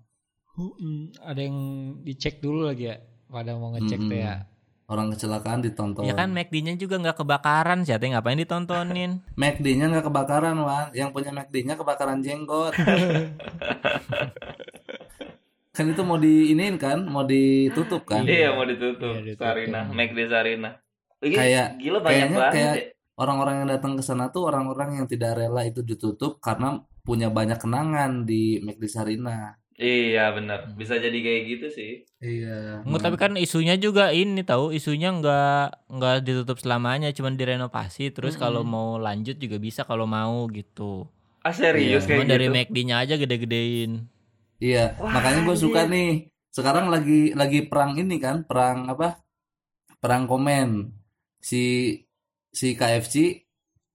Mm, 0.54 1.16
ada 1.24 1.40
yang 1.40 1.58
dicek 2.04 2.38
dulu 2.38 2.68
lagi 2.68 2.92
ya 2.92 3.00
pada 3.26 3.56
mau 3.56 3.72
ngecek 3.72 3.96
tuh 3.98 4.12
Mm-mm. 4.12 4.28
ya 4.28 4.44
orang 4.90 5.08
kecelakaan 5.10 5.62
ditonton 5.62 6.02
ya 6.02 6.14
kan 6.14 6.30
McD-nya 6.30 6.74
juga 6.76 6.98
nggak 6.98 7.18
kebakaran 7.18 7.86
siapa 7.86 8.04
yang 8.04 8.18
ngapain 8.18 8.36
ditontonin 8.36 9.22
McD-nya 9.40 9.86
nggak 9.88 10.06
kebakaran 10.06 10.58
Wan 10.58 10.90
yang 10.92 11.10
punya 11.10 11.30
McD-nya 11.30 11.74
kebakaran 11.76 12.20
jenggot 12.20 12.74
kan 15.70 15.86
itu 15.86 16.02
mau 16.02 16.18
diinin 16.18 16.76
kan 16.76 17.00
mau 17.02 17.24
ditutup 17.24 18.04
kan 18.04 18.28
Iya, 18.28 18.52
mau 18.52 18.68
ditutup. 18.68 19.16
Iya, 19.16 19.32
ditutup. 19.32 19.48
Sarina, 19.48 19.82
McD 19.88 20.20
Sarina. 20.28 20.70
Iya, 21.20 21.38
Kayak- 21.38 21.70
gila 21.80 22.00
banyak 22.00 22.12
kayaknya 22.12 22.36
banget. 22.38 22.54
kayak- 22.54 22.76
ya. 22.76 22.86
orang-orang 23.16 23.56
yang 23.56 23.70
datang 23.70 23.94
ke 23.94 24.04
sana 24.04 24.26
tuh 24.28 24.44
orang-orang 24.48 24.90
yang 24.96 25.08
tidak 25.08 25.36
rela 25.36 25.62
itu 25.64 25.80
ditutup 25.82 26.40
karena 26.40 26.80
punya 27.02 27.28
banyak 27.28 27.56
kenangan 27.58 28.24
di 28.24 28.60
McD 28.60 28.84
Sarina 28.88 29.56
Iya, 29.80 30.36
benar. 30.36 30.60
Bisa 30.76 31.00
jadi 31.00 31.16
kayak 31.16 31.44
gitu 31.48 31.68
sih. 31.72 31.92
iya 32.20 32.84
Nggak, 32.84 33.00
tapi 33.00 33.16
kan 33.16 33.34
isunya 33.40 33.80
juga 33.80 34.12
ini 34.12 34.44
tahu 34.44 34.76
isunya 34.76 35.08
nggak 35.16 35.88
nggak 35.88 36.16
ditutup 36.28 36.60
selamanya 36.60 37.16
cuman 37.16 37.40
direnovasi 37.40 38.12
terus 38.12 38.36
kalau 38.36 38.60
mau 38.68 39.00
lanjut 39.00 39.40
juga 39.40 39.56
bisa 39.56 39.88
kalau 39.88 40.04
mau 40.04 40.44
gitu 40.52 41.08
Ah, 41.40 41.56
serius 41.56 42.04
Iya, 42.04 42.12
cuma 42.12 42.28
kayak 42.28 42.32
dari 42.36 42.46
gitu. 42.52 42.56
McD-nya 42.60 42.96
aja 43.00 43.16
gede-gedein 43.16 43.92
Iya, 44.60 45.00
Wah, 45.00 45.12
makanya 45.16 45.48
gue 45.48 45.56
suka 45.56 45.88
anjir. 45.88 45.96
nih. 45.96 46.12
Sekarang 46.52 46.92
lagi 46.92 47.32
lagi 47.32 47.64
perang 47.64 47.96
ini 47.96 48.20
kan, 48.20 48.44
perang 48.44 48.92
apa? 48.92 49.24
Perang 50.04 50.28
komen. 50.28 50.92
Si 51.40 51.96
si 52.52 52.76
KFC 52.76 53.16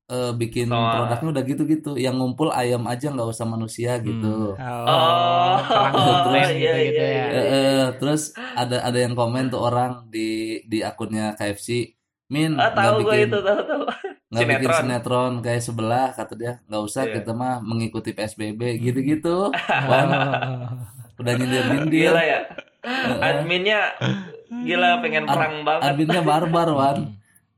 eh, 0.07 0.33
bikin 0.33 0.69
Sama- 0.69 0.93
produknya 1.01 1.29
udah 1.31 1.45
gitu-gitu. 1.45 1.91
Yang 1.97 2.15
ngumpul 2.17 2.49
ayam 2.51 2.85
aja 2.85 3.09
nggak 3.09 3.25
usah 3.27 3.45
manusia 3.45 3.97
gitu. 3.99 4.53
Oh, 4.53 5.55
terus- 5.59 6.25
konten 6.25 6.51
iya, 6.53 6.73
gitu-gitu 6.73 7.01
iya, 7.01 7.09
ya. 7.09 7.25
iya. 7.25 7.25
Eh, 7.33 7.47
eh, 7.49 7.85
terus 7.97 8.23
ada 8.35 8.77
ada 8.81 8.99
yang 8.99 9.13
komen 9.13 9.49
tuh 9.49 9.61
orang 9.61 10.07
di 10.07 10.29
di 10.65 10.81
akunnya 10.81 11.33
KFC. 11.35 11.97
Min 12.27 12.55
Ah, 12.55 12.69
nggak 12.69 12.73
tahu 12.75 12.97
gue 12.99 13.13
bikin 13.15 13.29
itu, 13.29 13.39
tahu 13.39 13.61
tahu. 13.63 13.85
nggak 14.33 14.47
bikin 14.49 14.65
Sinetron. 14.67 14.81
sinetron 14.81 15.33
kayak 15.41 15.63
sebelah 15.63 16.07
kata 16.11 16.33
dia 16.35 16.53
nggak 16.65 16.83
usah 16.83 17.03
Iya. 17.05 17.13
kita 17.15 17.31
mah 17.33 17.55
mengikuti 17.61 18.11
PSBB 18.11 18.61
gitu-gitu. 18.81 19.53
Wan, 19.91 20.09
udah 21.15 21.33
nyindir-nyindir. 21.35 22.11
Gila 22.11 22.23
ya. 22.23 22.41
Adminnya 23.19 23.93
gila 24.61 25.01
pengen 25.01 25.25
Ad- 25.25 25.33
perang 25.33 25.55
banget. 25.63 25.83
Adminnya 25.87 26.21
barbar 26.21 26.69
Wan. 26.71 26.99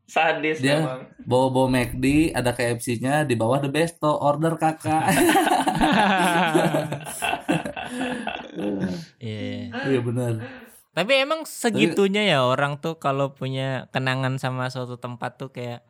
Sadis 0.07 0.63
Dia- 0.63 0.81
memang. 0.81 1.01
bawa-bawa 1.23 1.67
McD 1.69 2.31
ada 2.31 2.51
KFC-nya 2.51 3.27
di 3.27 3.35
bawah 3.35 3.59
the 3.59 3.67
besto 3.67 4.07
order 4.09 4.55
kakak 4.55 5.03
Iya. 9.19 9.71
iya 9.73 10.01
benar 10.01 10.33
Tapi 10.91 11.13
emang 11.21 11.45
segitunya 11.45 12.25
ya 12.25 12.41
orang 12.41 12.81
tuh 12.81 12.97
kalau 12.97 13.37
punya 13.37 13.85
kenangan 13.93 14.41
sama 14.41 14.73
suatu 14.73 14.97
tempat 14.97 15.37
tuh 15.37 15.53
kayak 15.53 15.85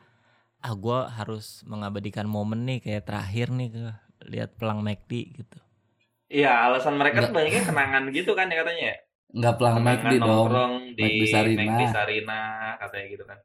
ah 0.59 0.75
gua 0.75 1.07
harus 1.07 1.63
mengabadikan 1.63 2.27
momen 2.27 2.67
nih 2.67 2.83
kayak 2.83 3.07
terakhir 3.07 3.55
nih 3.55 3.71
ke 3.71 3.85
lihat 4.27 4.59
pelang 4.59 4.83
McD 4.83 5.13
gitu. 5.39 5.59
Iya, 6.27 6.67
alasan 6.67 6.99
mereka 6.99 7.23
tuh 7.23 7.31
banyaknya 7.31 7.63
kenangan 7.63 8.11
gitu 8.11 8.35
kan 8.35 8.51
ya 8.51 8.59
katanya 8.59 8.85
ya. 8.91 8.97
nggak 9.31 9.55
pelang 9.55 9.79
McD 9.79 10.13
dong 10.19 10.73
di 10.99 11.03
McD 11.07 11.23
Sarina. 11.31 11.63
McD 11.63 11.83
Sarina 11.87 12.41
katanya 12.83 13.07
gitu 13.07 13.25
kan. 13.31 13.39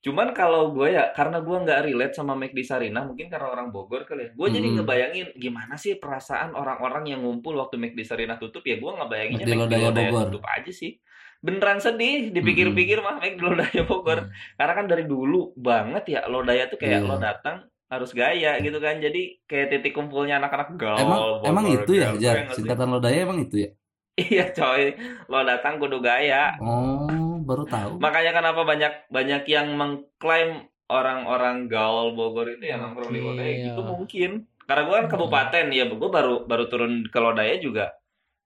Cuman 0.00 0.32
kalau 0.32 0.72
gue 0.72 0.96
ya 0.96 1.12
karena 1.12 1.38
gue 1.38 1.56
nggak 1.60 1.80
relate 1.84 2.14
sama 2.16 2.32
McD 2.32 2.64
Sarina 2.64 3.04
mungkin 3.04 3.28
karena 3.28 3.52
orang 3.52 3.68
Bogor 3.68 4.08
kali 4.08 4.22
ya. 4.22 4.30
Gue 4.32 4.48
jadi 4.48 4.64
Mm-mm. 4.64 4.76
ngebayangin 4.80 5.26
gimana 5.36 5.76
sih 5.76 6.00
perasaan 6.00 6.56
orang-orang 6.56 7.04
yang 7.06 7.20
ngumpul 7.20 7.52
waktu 7.54 7.76
McD 7.76 8.00
Sarina 8.02 8.40
tutup 8.40 8.64
ya 8.64 8.80
gue 8.80 8.90
ngebayanginnya 8.90 9.44
McD 9.44 9.56
Lodaya 9.60 9.88
Bogor. 9.92 10.24
tutup 10.32 10.44
aja 10.48 10.72
sih. 10.72 10.96
Beneran 11.40 11.80
sedih 11.80 12.32
dipikir-pikir 12.32 13.00
mah 13.00 13.20
McD 13.20 13.40
Lodaya 13.40 13.82
Bogor. 13.84 14.18
Karena 14.56 14.72
kan 14.72 14.86
dari 14.86 15.04
dulu 15.04 15.52
banget 15.54 16.04
ya 16.08 16.20
Lodaya 16.26 16.64
tuh 16.66 16.76
kayak 16.76 17.04
Iya. 17.04 17.08
lo 17.08 17.16
datang 17.16 17.56
harus 17.86 18.10
gaya 18.12 18.56
gitu 18.56 18.78
kan. 18.78 18.96
Jadi 18.98 19.44
kayak 19.44 19.66
titik 19.68 19.92
kumpulnya 19.92 20.40
anak-anak 20.40 20.80
gaul. 20.80 20.96
emang 20.96 21.20
Bogor, 21.20 21.44
emang 21.44 21.64
itu 21.68 21.92
ya 21.92 22.08
Jar 22.16 22.36
sih? 22.48 22.64
singkatan 22.64 22.88
lodaya 22.88 23.18
emang 23.20 23.36
itu 23.40 23.68
ya 23.68 23.70
Iya 24.20 24.52
coy, 24.52 24.92
lo 25.32 25.40
datang 25.48 25.80
kudu 25.80 26.04
gaya. 26.04 26.52
oh 26.60 27.40
baru 27.40 27.64
tahu 27.64 27.96
Makanya 27.98 28.32
kenapa 28.36 28.60
banyak 28.62 28.92
banyak 29.08 29.42
yang 29.48 29.72
mengklaim 29.74 30.68
orang-orang 30.90 31.70
gaul 31.70 32.12
Bogor 32.18 32.50
itu 32.50 32.66
yang 32.66 32.82
nongkrong 32.82 33.14
di 33.14 33.20
Lodaya 33.22 33.52
gitu 33.70 33.80
iya. 33.80 33.88
mungkin. 33.88 34.30
Karena 34.66 34.82
gue 34.86 34.96
kan 35.02 35.06
kabupaten 35.10 35.64
ya, 35.70 35.84
gue 35.90 36.10
baru 36.10 36.46
baru 36.46 36.64
turun 36.70 37.06
ke 37.06 37.18
Lodaya 37.18 37.58
juga 37.58 37.90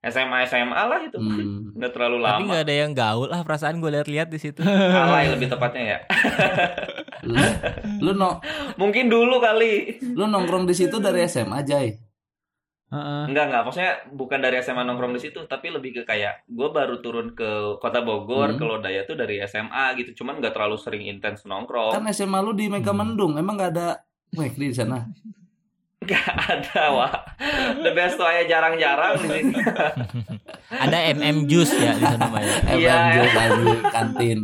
SMA 0.05 0.45
SMA 0.45 0.83
lah 0.85 1.01
itu. 1.01 1.17
hmm. 1.17 1.73
Nggak 1.81 1.91
terlalu 1.97 2.17
Tapi 2.21 2.25
lama. 2.29 2.45
nggak 2.53 2.63
ada 2.69 2.75
yang 2.75 2.91
gaul 2.93 3.27
lah 3.27 3.41
perasaan 3.41 3.81
gue 3.81 3.91
lihat-lihat 3.99 4.29
di 4.29 4.39
situ. 4.39 4.61
Alay 5.05 5.29
lebih 5.33 5.49
tepatnya 5.49 5.83
ya. 5.83 5.99
lu, 7.25 7.41
lu 8.05 8.11
no 8.13 8.37
Mungkin 8.77 9.09
dulu 9.09 9.41
kali. 9.41 9.97
lu 10.13 10.29
nongkrong 10.29 10.69
di 10.69 10.77
situ 10.77 11.01
dari 11.01 11.25
SMA 11.25 11.65
Jay 11.65 11.97
Heeh. 12.95 13.23
Enggak 13.27 13.45
enggak, 13.45 13.63
maksudnya 13.63 13.93
bukan 14.09 14.39
dari 14.39 14.55
SMA 14.57 14.81
nongkrong 14.81 15.11
di 15.11 15.21
situ, 15.21 15.43
tapi 15.43 15.67
lebih 15.67 15.91
ke 15.93 16.01
kayak 16.05 16.47
gue 16.47 16.67
baru 16.69 16.97
turun 16.97 17.31
ke 17.31 17.47
Kota 17.77 17.99
Bogor 17.99 18.49
Hmm. 18.49 18.57
ke 18.57 18.63
Lodaya 18.63 19.03
tuh 19.03 19.13
dari 19.13 19.37
SMA 19.41 19.93
gitu. 19.95 20.15
Cuman 20.17 20.39
nggak 20.39 20.51
terlalu 20.51 20.77
sering 20.77 21.03
intens 21.03 21.43
nongkrong. 21.43 21.91
kan 21.93 22.07
SMA 22.09 22.39
lu 22.39 22.51
di 22.51 22.65
Mega 22.65 22.91
Mendung 22.91 23.35
emang 23.35 23.55
nggak 23.55 23.71
ada 23.71 23.99
McD 24.31 24.61
di 24.65 24.75
sana 24.75 25.03
Gak 26.05 26.29
ada, 26.37 26.81
wah. 26.89 27.13
The 27.77 27.91
best 27.91 28.15
tuh 28.15 28.23
aja 28.23 28.45
jarang-jarang 28.45 29.17
di 29.17 29.27
sini. 29.27 29.53
Ada 30.85 30.97
MM 31.11 31.45
Juice 31.45 31.73
ya 31.73 31.93
di 31.93 32.03
sana 32.03 32.27
Maya. 32.27 32.53
Iya. 32.69 32.93
MM 32.93 33.13
Jus 33.15 33.33
anjing 33.35 33.81
kantin. 33.87 34.39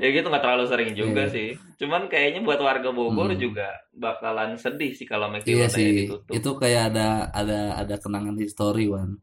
ya 0.00 0.08
gitu 0.10 0.26
nggak 0.26 0.42
terlalu 0.42 0.64
sering 0.66 0.90
juga 0.92 1.24
Iya. 1.26 1.32
sih. 1.32 1.48
Cuman 1.76 2.06
kayaknya 2.06 2.40
buat 2.40 2.60
warga 2.60 2.90
Bogor 2.90 3.32
Hmm. 3.32 3.40
juga 3.40 3.68
bakalan 3.92 4.56
sedih 4.56 4.92
sih 4.92 5.04
kalau 5.04 5.28
McD 5.28 5.48
Iya 5.48 5.66
Londanya 5.66 5.70
sih, 5.70 5.90
ditutup. 6.06 6.30
itu 6.30 6.50
kayak 6.56 6.82
ada 6.92 7.06
ada 7.30 7.60
ada 7.78 7.94
kenangan 7.96 8.36
histori 8.36 8.86
Wan. 8.86 9.18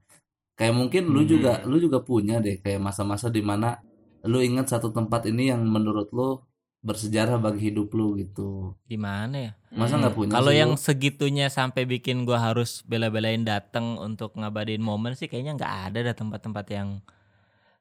Kayak 0.53 0.75
mungkin 0.75 1.03
lu 1.09 1.21
Hmm. 1.23 1.29
juga 1.29 1.51
lu 1.65 1.77
juga 1.77 1.99
punya 2.01 2.37
deh 2.37 2.59
kayak 2.59 2.79
masa-masa 2.79 3.27
di 3.27 3.41
mana 3.41 3.77
lu 4.23 4.37
ingat 4.37 4.69
satu 4.69 4.91
tempat 4.91 5.25
ini 5.25 5.49
yang 5.49 5.61
menurut 5.63 6.09
lu 6.11 6.37
bersejarah 6.81 7.37
bagi 7.37 7.69
hidup 7.69 7.89
lu 7.91 8.17
gitu. 8.17 8.73
Di 8.83 8.97
mana 8.97 9.37
ya? 9.37 9.51
Masa 9.71 9.95
Hmm. 9.95 10.01
nggak 10.01 10.15
punya 10.15 10.33
Kalau 10.33 10.49
yang 10.51 10.73
lu? 10.73 10.81
segitunya 10.81 11.47
sampai 11.47 11.85
bikin 11.85 12.25
gua 12.25 12.41
harus 12.41 12.81
bela-belain 12.83 13.41
datang 13.41 13.95
untuk 13.97 14.33
ngabadiin 14.33 14.81
momen 14.81 15.13
sih 15.13 15.25
kayaknya 15.25 15.55
nggak 15.55 15.73
ada 15.87 15.99
dah 16.03 16.15
tempat-tempat 16.15 16.65
yang 16.67 16.89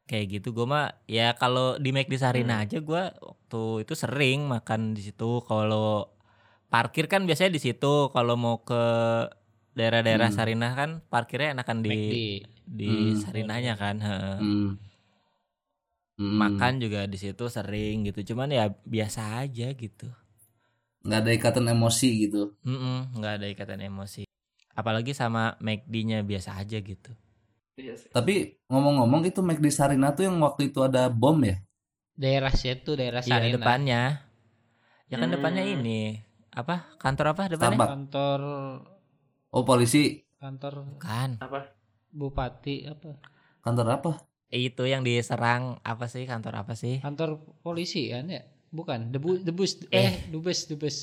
kayak 0.04 0.38
gitu. 0.38 0.52
Gua 0.52 0.66
mah 0.66 0.86
ya 1.06 1.32
kalau 1.32 1.76
di 1.76 1.90
McD 1.90 2.14
Sarina 2.14 2.56
Hmm. 2.56 2.64
aja 2.64 2.78
gua 2.78 3.08
waktu 3.16 3.62
itu 3.82 3.94
sering 3.94 4.44
makan 4.46 4.92
di 4.92 5.02
situ. 5.02 5.40
Kalau 5.42 6.12
parkir 6.66 7.06
kan 7.06 7.24
biasanya 7.24 7.50
di 7.50 7.58
situ. 7.58 8.08
Kalau 8.08 8.36
mau 8.36 8.60
ke 8.60 8.82
daerah-daerah 9.72 10.28
Hmm. 10.28 10.36
Sarinah 10.36 10.72
kan 10.74 10.90
parkirnya 11.06 11.54
enakan 11.54 11.80
di 11.80 11.88
McD. 11.88 12.14
di 12.66 12.86
Hmm. 12.86 13.16
Sarinahnya 13.16 13.74
kan. 13.74 13.96
heeh. 13.98 14.36
Hmm. 14.38 14.70
Hmm. 16.20 16.36
Makan 16.36 16.84
juga 16.84 17.08
di 17.08 17.16
situ 17.16 17.48
sering 17.48 18.04
gitu. 18.04 18.20
Cuman 18.36 18.52
ya 18.52 18.68
biasa 18.84 19.40
aja 19.40 19.72
gitu. 19.72 20.04
nggak 21.00 21.20
ada 21.24 21.32
ikatan 21.32 21.64
emosi 21.64 22.28
gitu. 22.28 22.52
Mm-mm, 22.60 23.16
nggak 23.16 23.32
ada 23.40 23.46
ikatan 23.48 23.80
emosi. 23.80 24.28
Apalagi 24.76 25.16
sama 25.16 25.56
McD-nya 25.56 26.20
biasa 26.20 26.60
aja 26.60 26.76
gitu. 26.76 27.16
Iya. 27.80 27.96
Tapi 28.12 28.60
ngomong-ngomong 28.68 29.24
itu 29.24 29.40
McD 29.40 29.72
Sarina 29.72 30.12
tuh 30.12 30.28
yang 30.28 30.36
waktu 30.44 30.68
itu 30.68 30.84
ada 30.84 31.08
bom 31.08 31.40
ya? 31.40 31.56
Daerah 32.12 32.52
situ 32.52 33.00
daerah 33.00 33.24
Iya 33.24 33.32
Sarina. 33.32 33.56
depannya. 33.56 34.02
Ya 35.08 35.16
kan 35.16 35.32
Hmm. 35.32 35.40
depannya 35.40 35.64
ini 35.64 36.20
apa? 36.52 36.84
Kantor 37.00 37.32
apa 37.32 37.42
depannya? 37.48 37.80
Starbucks. 37.80 37.92
Kantor 37.96 38.40
Oh 39.50 39.64
polisi 39.64 40.20
kantor 40.36 41.00
Kan. 41.00 41.40
Apa? 41.40 41.64
bupati 42.12 42.84
apa? 42.84 43.16
kantor 43.64 43.86
apa? 43.88 44.10
Itu 44.50 44.82
yang 44.82 45.02
diserang 45.02 45.78
apa 45.80 46.06
sih? 46.06 46.26
Kantor 46.26 46.66
apa 46.66 46.74
sih? 46.74 46.98
Kantor 46.98 47.38
polisi 47.62 48.10
kan 48.10 48.26
ya? 48.26 48.42
Bukan, 48.68 49.10
debu 49.10 49.38
debus 49.40 49.82
eh 49.90 50.26
dubes 50.26 50.66
dubes. 50.66 50.96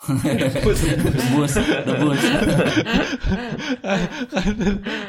Debus, 0.00 0.80
debus. 1.84 2.20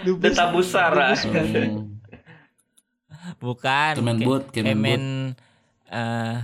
Dubes. 0.03 0.35
Deta 0.35 0.51
Busara. 0.51 1.15
Hmm. 1.15 1.95
Bukan. 3.39 3.93
Kemenbud, 3.95 4.43
Ke- 4.49 4.59
Kemenbud. 4.59 4.75
Kemen 4.75 5.03
eh 5.87 6.35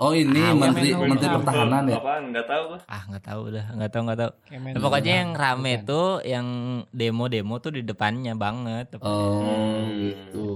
Oh 0.00 0.10
ini 0.10 0.40
Ah, 0.40 0.56
menteri 0.56 0.90
Kemenbud. 0.90 1.08
menteri 1.12 1.28
pertahanan 1.30 1.82
ya? 1.84 1.98
Apaan? 1.98 2.22
Nggak 2.32 2.46
tahu 2.48 2.62
gua. 2.66 2.78
ah 2.88 3.02
nggak 3.04 3.20
tahu 3.22 3.40
udah, 3.46 3.64
nggak 3.70 3.90
tahu 3.90 4.02
nggak 4.02 4.18
tahu. 4.18 4.30
Nah, 4.72 4.80
pokoknya 4.80 5.14
yang 5.14 5.30
rame 5.34 5.72
Bukan. 5.74 5.84
tuh 5.86 6.08
yang 6.24 6.46
demo-demo 6.90 7.54
tuh 7.58 7.70
di 7.70 7.82
depannya 7.82 8.32
banget. 8.34 8.96
Oh 8.98 9.44
Hmm. 9.44 9.92
gitu. 10.00 10.48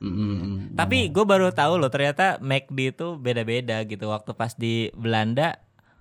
Mm, 0.00 0.10
mm, 0.10 0.34
mm. 0.34 0.56
Tapi 0.74 1.08
gue 1.08 1.24
baru 1.24 1.48
tahu 1.50 1.76
loh 1.76 1.88
ternyata 1.88 2.36
McD 2.38 2.78
itu 2.90 3.16
beda-beda 3.16 3.80
gitu. 3.82 4.04
Waktu 4.06 4.32
pas 4.32 4.52
di 4.52 4.74
Belanda 4.92 5.60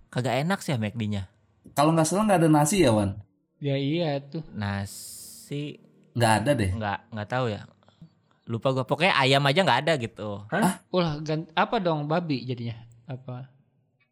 kagak 0.09 0.39
enak 0.39 0.59
sih 0.59 0.71
ya 0.71 0.77
McD-nya. 0.77 1.27
kalau 1.71 1.91
nggak 1.91 2.05
salah 2.05 2.23
nggak 2.25 2.39
ada 2.39 2.49
nasi 2.49 2.79
ya 2.79 2.91
Wan? 2.91 3.19
Ya 3.57 3.75
iya 3.75 4.19
tuh. 4.19 4.43
Nasi 4.53 5.83
Nggak 6.13 6.33
ada 6.37 6.51
deh. 6.53 6.71
nggak 6.71 6.99
nggak 7.09 7.27
tahu 7.27 7.45
ya. 7.49 7.67
Lupa 8.43 8.67
gue. 8.71 8.83
Pokoknya 8.83 9.15
ayam 9.15 9.43
aja 9.43 9.59
nggak 9.61 9.79
ada 9.81 9.93
gitu. 9.95 10.43
Ulah 10.89 11.13
gan- 11.19 11.47
apa 11.53 11.79
dong 11.79 12.05
babi 12.05 12.43
jadinya? 12.43 12.75
Apa? 13.05 13.47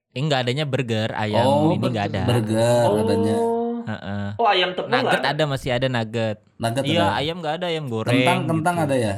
Eh 0.10 0.20
nggak 0.20 0.44
adanya 0.46 0.66
burger 0.66 1.12
ayam 1.14 1.44
Oh, 1.44 1.70
ini 1.70 1.80
nggak 1.82 2.08
ada. 2.10 2.22
Burger 2.26 2.88
adanya. 2.98 3.36
Oh. 3.36 3.60
Heeh. 3.82 4.28
Oh, 4.38 4.46
ayam 4.46 4.72
tepung 4.72 4.94
Nugget 4.94 5.24
ada 5.26 5.44
masih 5.46 5.70
ada 5.72 5.88
nugget. 5.88 6.38
Nugget 6.56 6.84
Iya 6.86 7.02
ada. 7.04 7.18
ayam 7.18 7.36
nggak 7.40 7.56
ada 7.58 7.66
ayam 7.68 7.86
goreng. 7.88 8.14
Kentang 8.14 8.40
kentang 8.46 8.76
gitu. 8.78 8.86
ada 8.86 8.96
ya. 8.96 9.16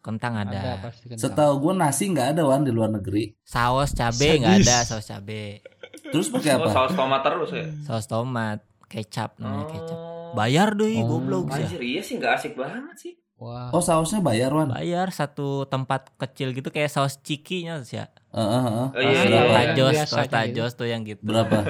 Kentang 0.00 0.32
ada. 0.34 0.58
Ada 0.58 0.72
pasti 0.82 1.04
kentang. 1.06 1.22
Setahu 1.22 1.52
gue 1.58 1.72
nasi 1.74 2.04
nggak 2.08 2.28
ada 2.32 2.42
Wan 2.42 2.60
di 2.60 2.72
luar 2.72 2.90
negeri. 2.90 3.32
Saus 3.42 3.92
cabe 3.92 4.28
nggak 4.36 4.56
ada 4.62 4.76
saus 4.82 5.06
cabe. 5.06 5.60
Terus 6.02 6.26
pakai 6.28 6.52
Oh, 6.52 6.64
apa? 6.64 6.68
saus 6.70 6.92
tomat 6.92 7.20
terus 7.22 7.50
ya? 7.50 7.64
Saus 7.82 8.06
tomat, 8.06 8.58
kecap 8.88 9.36
namanya 9.36 9.66
kecap. 9.70 9.94
Oh. 9.94 10.32
Bayar 10.32 10.72
deh 10.72 10.98
Oh. 10.98 11.06
goblok 11.10 11.52
sih. 11.52 11.62
Anjir, 11.62 11.80
iya 11.80 12.00
sih 12.00 12.16
nggak 12.16 12.32
asik 12.34 12.52
banget 12.54 12.96
sih. 12.98 13.12
Wah. 13.40 13.72
Oh 13.72 13.80
sausnya 13.80 14.20
bayar 14.20 14.52
Wan. 14.52 14.68
Bayar 14.68 15.08
satu 15.10 15.64
tempat 15.64 16.12
kecil 16.20 16.52
gitu 16.52 16.68
kayak 16.68 16.92
saus 16.92 17.16
cikinya 17.16 17.80
sih 17.80 17.96
ya. 17.96 18.12
Heeh, 18.36 18.62
heeh. 18.62 18.86
Oh, 18.92 19.00
iya, 19.00 19.16
Saus 19.16 19.24
iya, 19.26 19.40
iya. 19.40 19.54
tajos, 19.56 19.94
saus 20.04 20.20
aja 20.20 20.32
tajos 20.44 20.72
tuh 20.76 20.86
yang 20.86 21.02
gitu. 21.08 21.24
Berapa? 21.24 21.64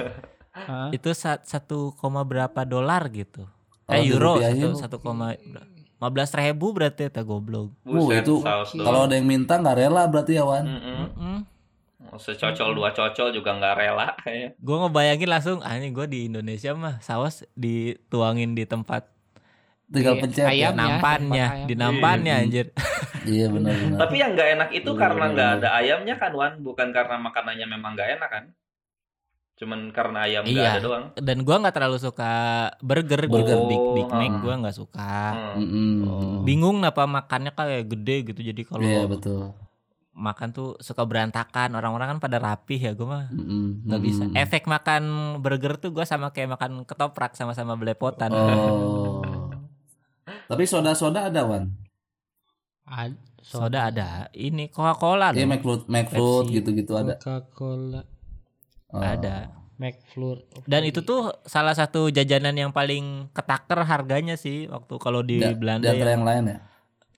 Itu 0.95 1.15
sa- 1.15 1.39
satu 1.41 1.95
koma 1.95 2.27
berapa 2.27 2.67
dolar 2.67 3.07
gitu. 3.07 3.47
Kalau 3.87 3.95
Eh 3.95 4.03
euro 4.03 4.35
satu 4.37 4.67
satu 4.75 4.97
koma 4.99 5.31
lima 5.39 6.09
belas 6.11 6.35
ribu 6.35 6.75
berarti 6.75 7.07
ya 7.07 7.23
goblok. 7.23 7.71
Oh, 7.87 8.03
Buset, 8.03 8.27
itu 8.27 8.43
saus 8.43 8.75
doang. 8.75 8.85
Kalau 8.85 8.99
ada 9.07 9.15
yang 9.15 9.27
minta 9.31 9.55
nggak 9.55 9.77
rela 9.79 10.03
berarti 10.11 10.35
ya 10.35 10.43
Wan. 10.43 10.67
Mm-mm. 10.67 10.97
Mm-mm. 11.07 11.37
Oh, 12.11 12.19
Secocol 12.19 12.75
dua 12.75 12.91
cocol 12.91 13.31
juga 13.31 13.55
nggak 13.55 13.75
rela 13.79 14.11
kayaknya. 14.19 14.49
Gue 14.59 14.75
ngebayangin 14.75 15.29
langsung, 15.31 15.57
ah 15.63 15.71
ini 15.79 15.95
gue 15.95 16.05
di 16.11 16.27
Indonesia 16.27 16.75
mah 16.75 16.99
saus 16.99 17.47
dituangin 17.55 18.51
di 18.51 18.67
tempat 18.67 19.07
Tinggal 19.91 20.15
Iya, 20.15 20.21
pencet 20.21 20.39
ya. 20.39 20.47
ayam. 20.47 20.55
Ayamnya, 20.55 20.79
nampannya, 20.81 21.45
di 21.67 21.75
nampannya 21.75 22.33
Iya. 22.33 22.41
anjir. 22.41 22.65
Iya 23.21 23.45
benar-benar. 23.47 23.97
Tapi 23.99 24.15
yang 24.17 24.31
nggak 24.33 24.49
enak 24.51 24.69
itu 24.71 24.89
Bener, 24.89 25.01
karena 25.03 25.25
nggak 25.29 25.49
ada 25.59 25.69
ayamnya 25.75 26.15
kan 26.15 26.31
Wan, 26.31 26.53
bukan 26.59 26.87
karena 26.89 27.15
makanannya 27.17 27.67
memang 27.67 27.91
nggak 27.93 28.09
enak 28.15 28.29
kan? 28.29 28.45
Cuman 29.53 29.79
karena 29.91 30.25
ayam 30.25 30.41
nggak 30.41 30.57
Iya. 30.57 30.71
ada 30.73 30.81
doang. 30.81 31.05
Dan 31.13 31.37
gua 31.43 31.61
nggak 31.61 31.75
terlalu 31.75 31.97
suka 31.99 32.31
burger, 32.79 33.21
Burger. 33.21 33.45
gitu, 33.53 33.67
Big 33.67 33.83
Big 33.93 34.09
Mac 34.09 34.31
Hmm. 34.31 34.41
gua 34.41 34.53
nggak 34.57 34.73
suka. 34.73 35.15
Hmm. 35.53 35.61
Mm-mm. 35.61 36.41
Bingung 36.41 36.81
kenapa 36.81 37.05
makannya 37.05 37.51
kayak 37.51 37.85
gede 37.85 38.15
gitu. 38.25 38.41
Jadi 38.41 38.61
kalau 38.63 38.81
Iya 38.81 39.05
betul. 39.05 39.53
makan 40.11 40.49
tuh 40.49 40.75
suka 40.79 41.03
berantakan. 41.03 41.71
Orang-orang 41.71 42.15
kan 42.15 42.19
pada 42.21 42.37
rapih 42.37 42.79
ya, 42.79 42.91
gua 42.91 43.07
mah 43.07 43.23
nggak 43.85 44.01
bisa. 44.01 44.23
Mm-mm. 44.25 44.39
Efek 44.39 44.65
makan 44.65 45.03
burger 45.37 45.77
tuh 45.77 45.91
gua 45.91 46.03
sama 46.03 46.31
kayak 46.31 46.57
makan 46.57 46.81
ketoprak 46.81 47.35
sama-sama 47.35 47.75
belepotan. 47.75 48.31
Oh. 48.31 49.19
Tapi 50.51 50.63
soda-soda 50.65 51.31
ada 51.31 51.47
Wan. 51.47 51.71
Ad- 52.83 53.15
Soda 53.41 53.87
ada. 53.87 54.27
Ini 54.31 54.67
Coca-Cola 54.67 55.31
Iya 55.31 55.47
McFruit 55.47 55.87
Pepsi. 55.87 56.51
gitu-gitu 56.51 56.93
ada. 56.93 57.15
Coca-Cola, 57.15 58.03
Oh. 58.91 58.99
Ada. 58.99 59.47
McFlurry. 59.79 60.45
Dan 60.61 60.83
itu 60.83 61.01
tuh 61.01 61.33
salah 61.41 61.73
satu 61.73 62.11
jajanan 62.11 62.53
yang 62.53 62.69
paling 62.69 63.31
ketaker 63.31 63.81
harganya 63.81 64.35
sih 64.35 64.67
waktu 64.67 64.93
kalau 64.99 65.23
di 65.23 65.39
Da- 65.39 65.57
Belanda 65.57 65.87
di 65.87 65.95
antara 65.95 66.11
ya. 66.11 66.13
yang 66.13 66.25
lain 66.27 66.43
ya. 66.45 66.57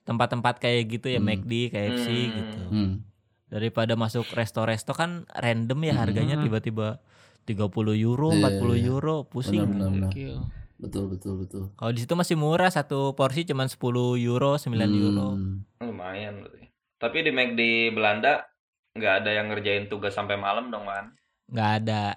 Tempat-tempat 0.00 0.54
kayak 0.58 0.82
gitu 0.88 1.06
ya 1.08 1.18
Hmm. 1.18 1.28
McD, 1.28 1.52
KFC 1.68 2.08
Hmm. 2.08 2.32
gitu. 2.32 2.60
Hmm. 2.70 2.90
Daripada 3.46 3.92
masuk 3.94 4.24
resto-resto 4.30 4.94
kan 4.94 5.26
random 5.30 5.76
ya 5.82 5.92
Hmm. 5.92 6.00
harganya 6.00 6.36
tiba-tiba 6.38 7.04
30 7.44 7.68
euro, 7.92 8.32
Iya, 8.32 8.40
40 8.40 8.78
iya. 8.78 8.88
euro, 8.88 9.16
pusing. 9.26 9.60
Benar, 9.60 9.90
benar. 9.90 10.08
Gokil. 10.08 10.34
Betul 10.76 11.06
betul 11.08 11.38
betul. 11.38 11.64
Kalau 11.72 11.92
di 11.92 12.00
situ 12.00 12.12
masih 12.12 12.34
murah 12.34 12.68
satu 12.68 13.14
porsi 13.14 13.42
cuman 13.42 13.70
10 13.70 13.78
euro, 14.18 14.58
9 14.58 14.74
euro. 14.74 15.38
Hmm. 15.38 15.62
Lumayan 15.80 16.42
berarti. 16.42 16.66
Tapi 16.96 17.16
di 17.20 17.30
McD 17.30 17.60
Belanda 17.90 18.42
nggak 18.92 19.14
ada 19.20 19.30
yang 19.30 19.46
ngerjain 19.48 19.86
tugas 19.86 20.12
sampai 20.12 20.34
malam 20.34 20.70
dong, 20.70 20.86
Wan. 20.86 21.14
nggak 21.46 21.70
ada 21.80 22.14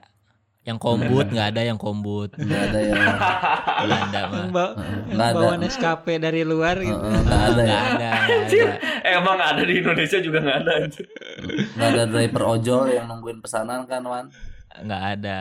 yang 0.63 0.75
kombut, 0.77 1.31
nggak 1.31 1.47
ada 1.51 1.61
yang 1.63 1.79
kombut. 1.79 2.35
Nggak 2.37 2.61
ada 2.67 2.79
yang 2.83 2.99
Belanda 3.87 4.19
mah. 4.21 4.35
Yang 4.35 4.51
bawa, 4.51 4.67
Heeh, 4.67 4.91
yang 4.91 5.15
nggak 5.15 5.29
ada. 5.29 5.37
bawa 5.39 5.53
Nescafe 5.55 6.13
dari 6.19 6.41
luar 6.43 6.75
gitu. 6.77 6.99
Heeh, 6.99 7.21
nggak 7.23 7.43
ada 7.45 7.61
ya. 7.63 7.79
Nggak 7.95 8.11
ada, 8.11 8.35
ada. 8.35 8.73
Emang 9.07 9.37
ada 9.39 9.61
di 9.63 9.73
Indonesia 9.79 10.19
juga 10.19 10.37
nggak 10.43 10.57
ada. 10.59 10.71
anjir. 10.77 11.05
Nggak 11.71 11.89
ada 11.89 12.03
driver 12.05 12.43
ojol 12.45 12.81
yang 12.89 13.05
nungguin 13.07 13.39
pesanan 13.39 13.87
kan 13.87 14.03
Wan. 14.03 14.25
Nggak 14.83 15.03
ada. 15.17 15.37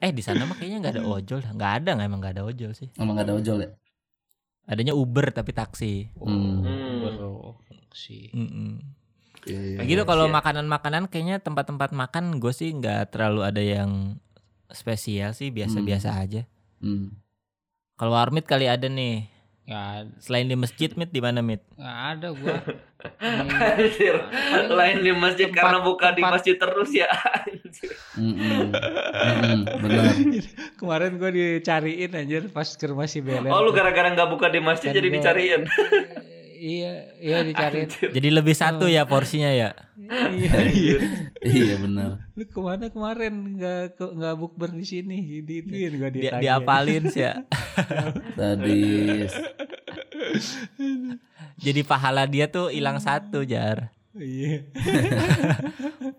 Eh 0.00 0.10
di 0.14 0.22
sana 0.24 0.48
mah 0.48 0.56
kayaknya 0.56 0.78
nggak 0.80 0.94
ada 0.96 1.04
ojol, 1.04 1.40
nggak 1.44 1.72
ada 1.82 1.90
nggak 1.96 2.06
emang 2.08 2.20
nggak 2.20 2.34
ada 2.38 2.44
ojol 2.46 2.72
sih. 2.72 2.88
Emang 2.96 3.14
nggak 3.18 3.26
ada 3.28 3.36
ojol 3.36 3.58
ya? 3.60 3.70
Adanya 4.70 4.94
Uber 4.94 5.34
tapi 5.34 5.50
taksi. 5.50 6.14
Hmm. 6.14 6.62
Hmm. 6.62 7.18
Bro, 7.18 7.58
sih. 7.90 8.30
Nah, 8.32 9.84
gitu 9.88 10.02
kalau 10.04 10.28
Iya. 10.28 10.34
makanan-makanan 10.36 11.08
kayaknya 11.08 11.40
tempat-tempat 11.40 11.90
makan 11.96 12.38
gue 12.38 12.52
sih 12.52 12.70
nggak 12.76 13.16
terlalu 13.16 13.40
ada 13.40 13.62
yang 13.64 14.20
spesial 14.70 15.32
sih 15.32 15.50
biasa-biasa 15.50 16.14
aja. 16.20 16.44
Hmm. 16.78 17.16
Kalau 17.96 18.12
warmit 18.14 18.46
kali 18.46 18.68
ada 18.68 18.86
nih. 18.88 19.28
Nggak 19.70 19.86
ada, 19.94 20.10
Selain 20.18 20.44
di 20.44 20.56
masjid 20.58 20.90
mit 20.92 21.08
di 21.08 21.22
mana 21.22 21.38
mit? 21.40 21.62
nggak 21.72 21.98
ada 22.10 22.28
gua. 22.34 22.58
Anjir. 23.16 24.18
Lain 24.68 24.98
di 24.98 25.14
masjid 25.14 25.46
Tempat- 25.46 25.62
karena 25.62 25.78
buka 25.80 26.10
di 26.10 26.18
tempat- 26.18 26.34
masjid 26.34 26.54
terus 26.54 26.90
ya. 26.92 27.06
Mm-mm. 28.18 28.74
Mm-mm, 28.74 29.58
benar. 29.78 30.04
Kemarin 30.78 31.12
gue 31.16 31.30
dicariin 31.30 32.10
anjir 32.12 32.50
pas 32.50 32.66
ke 32.66 32.84
rumah 32.84 33.06
si 33.06 33.22
Belen. 33.22 33.46
Oh 33.46 33.62
lu 33.62 33.70
gara-gara 33.70 34.10
nggak 34.10 34.26
buka 34.28 34.50
di 34.50 34.58
masjid 34.58 34.90
jadi 34.90 35.06
gua- 35.06 35.16
dicariin. 35.16 35.62
Iya, 36.60 36.92
iya 37.16 37.38
dicariin. 37.40 37.88
Jadi 37.88 38.28
lebih 38.28 38.52
satu 38.52 38.84
ya 38.84 39.08
porsinya 39.08 39.48
ya. 39.48 39.72
iya, 40.28 40.56
iya. 40.68 40.96
Iya 41.40 41.74
benar. 41.80 42.28
Lu 42.34 42.44
ke 42.44 42.60
mana 42.60 42.92
kemarin 42.92 43.56
nggak 43.56 43.96
nggak 43.96 44.34
bukber 44.36 44.68
di 44.70 44.84
sini? 44.84 45.40
Diituin 45.40 45.96
gue 45.96 46.10
Dia 46.12 46.36
ditanya. 46.36 46.40
diapalin 46.42 47.08
sih 47.08 47.24
ya. 47.24 47.40
Sadis. 48.36 49.32
Jadi 51.56 51.80
pahala 51.80 52.24
dia 52.24 52.44
tuh 52.44 52.68
hilang 52.68 53.00
satu 53.00 53.40
jar. 53.42 53.88
Iya. 54.12 54.68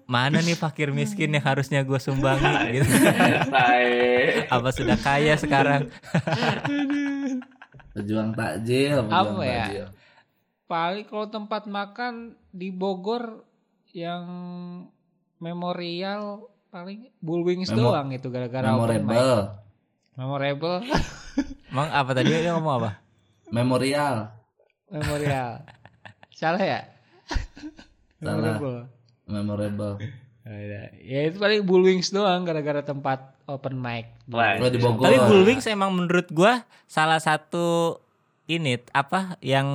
Mana 0.07 0.39
nih 0.39 0.55
fakir 0.55 0.89
miskin 0.89 1.29
yang 1.29 1.43
harusnya 1.43 1.83
gue 1.83 1.99
sumbangi 1.99 2.49
gitu. 2.73 2.89
Apa 4.49 4.69
sudah 4.71 4.97
kaya 4.97 5.35
sekarang? 5.35 5.91
Pejuang 7.91 8.31
takjil, 8.31 9.03
pejuang 9.03 9.11
Apa 9.11 9.43
ya? 9.43 9.65
takjil. 9.67 9.85
Paling 10.71 11.03
kalau 11.03 11.27
tempat 11.27 11.67
makan 11.67 12.39
di 12.55 12.71
Bogor 12.71 13.43
yang 13.91 14.23
memorial 15.35 16.47
paling 16.71 17.11
Bullwings 17.19 17.75
Memo- 17.75 17.91
doang 17.91 18.15
itu 18.15 18.31
gara-gara. 18.31 18.71
Memorable. 18.71 19.59
Memorable, 20.15 20.79
Emang 21.71 21.87
apa 21.91 22.11
tadi 22.15 22.31
dia 22.31 22.55
ngomong 22.55 22.83
apa? 22.83 22.91
Memorial. 23.51 24.31
memorial. 24.87 25.63
Salah 26.31 26.63
ya? 26.63 26.87
Salah. 28.19 28.55
Memorable. 28.55 28.77
Memorable. 29.27 29.93
Ada. 30.47 30.91
Ya 30.99 31.19
itu 31.27 31.35
paling 31.35 31.67
Bullwings 31.67 32.15
doang 32.15 32.47
gara-gara 32.47 32.79
tempat 32.79 33.35
open 33.43 33.75
mic. 33.75 34.07
Wah, 34.31 34.55
di 34.55 34.79
Bogor. 34.79 35.03
Tapi 35.03 35.19
Bullwings 35.19 35.67
emang 35.67 35.91
menurut 35.91 36.31
gua 36.31 36.63
salah 36.87 37.19
satu 37.19 37.99
ini 38.47 38.79
apa 38.95 39.35
yang 39.39 39.67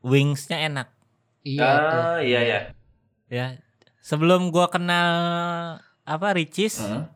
wingsnya 0.00 0.58
enak 0.64 0.88
Iya 1.40 1.64
tuh. 1.88 2.02
Ah, 2.04 2.18
iya 2.20 2.40
ya. 2.44 2.60
ya. 3.32 3.46
Sebelum 4.00 4.52
gua 4.52 4.68
kenal 4.68 5.12
apa 6.04 6.28
Ricis, 6.36 6.84
Heeh. 6.84 7.08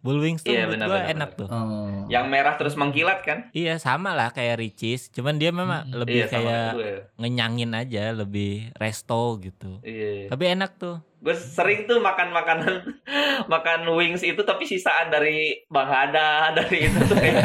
Bullwings 0.00 0.40
tuh 0.40 0.54
Iya, 0.54 0.64
menurut 0.64 0.72
benar, 0.72 0.86
gua 0.88 0.98
benar, 1.04 1.12
enak 1.12 1.30
tuh. 1.36 1.48
Oh. 1.52 2.06
Yang 2.08 2.24
merah 2.32 2.54
terus 2.56 2.78
mengkilat 2.80 3.20
kan? 3.26 3.38
Iya 3.52 3.76
sama 3.76 4.16
lah 4.16 4.32
kayak 4.32 4.56
Ricis, 4.56 5.12
cuman 5.12 5.36
dia 5.36 5.52
memang 5.52 5.84
lebih 5.92 6.24
iya 6.24 6.26
kayak 6.32 6.68
gue. 6.80 6.92
ngenyangin 7.20 7.76
aja, 7.76 8.14
lebih 8.16 8.72
resto 8.78 9.36
gitu. 9.36 9.84
Iya. 9.84 10.32
Tapi 10.32 10.44
enak 10.56 10.80
tuh. 10.80 10.96
Gue 11.18 11.34
sering 11.34 11.90
tuh 11.90 11.98
makan 11.98 12.30
makanan 12.30 12.94
makan 13.52 13.80
wings 13.98 14.22
itu 14.22 14.38
tapi 14.46 14.62
sisaan 14.70 15.10
dari 15.10 15.66
Bang 15.66 15.90
Hada 15.90 16.54
dari 16.54 16.86
itu 16.86 16.98
tuh 17.10 17.16
kayak. 17.18 17.42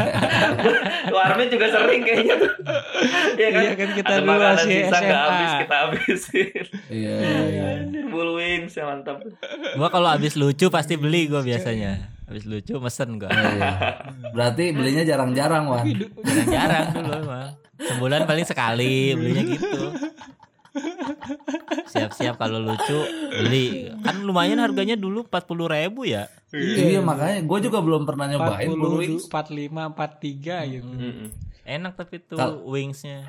Tuh 1.10 1.18
Armin 1.20 1.50
juga 1.50 1.66
sering 1.68 2.00
kayaknya 2.06 2.34
tuh. 2.38 2.52
Iya 3.34 3.48
kan? 3.50 3.62
Iya 3.66 3.72
kan 3.74 3.88
kita 3.98 4.08
Ada 4.14 4.22
makanan 4.22 4.54
masih 4.54 4.78
sisa 4.78 4.96
nggak 5.02 5.22
habis 5.26 5.52
kita 5.58 5.74
habisin. 5.74 6.64
Iya, 6.86 7.14
iya, 7.18 7.40
iya. 7.50 8.02
Bull 8.06 8.30
wings 8.38 8.78
ya 8.78 8.86
mantap. 8.86 9.18
Gua 9.74 9.88
kalau 9.90 10.06
habis 10.06 10.38
lucu 10.38 10.70
pasti 10.70 10.94
beli 10.94 11.26
gua 11.26 11.42
biasanya. 11.42 12.14
Habis 12.30 12.46
lucu 12.46 12.78
mesen 12.78 13.18
gua. 13.18 13.28
Oh, 13.28 13.42
iya. 13.58 13.72
Berarti 14.30 14.70
belinya 14.70 15.02
jarang-jarang, 15.02 15.66
Wan. 15.66 15.82
Jarang-jarang 16.22 16.86
dulu 16.94 17.20
mah. 17.26 17.48
Sebulan 17.74 18.22
paling 18.24 18.46
sekali 18.46 19.18
belinya 19.18 19.42
gitu. 19.50 19.82
Siap-siap 21.86 22.34
kalau 22.34 22.58
lucu 22.58 22.98
beli. 23.30 23.94
Kan 24.02 24.26
lumayan 24.26 24.58
harganya 24.58 24.98
dulu 24.98 25.26
40 25.26 25.74
ribu 25.74 26.02
ya. 26.06 26.26
Iya, 26.54 27.02
makanya 27.02 27.42
gue 27.42 27.58
juga 27.66 27.78
belum 27.82 28.06
pernah 28.06 28.30
nyobain 28.30 28.70
40, 28.70 28.78
Bull 28.78 28.94
Wings. 29.02 29.24
45, 29.30 29.90
43 29.94 30.74
gitu. 30.74 30.86
Mm-mm. 30.90 31.28
Enak 31.64 31.92
tapi 31.96 32.20
tuh 32.22 32.38
Kal- 32.38 32.62
wingsnya. 32.62 33.26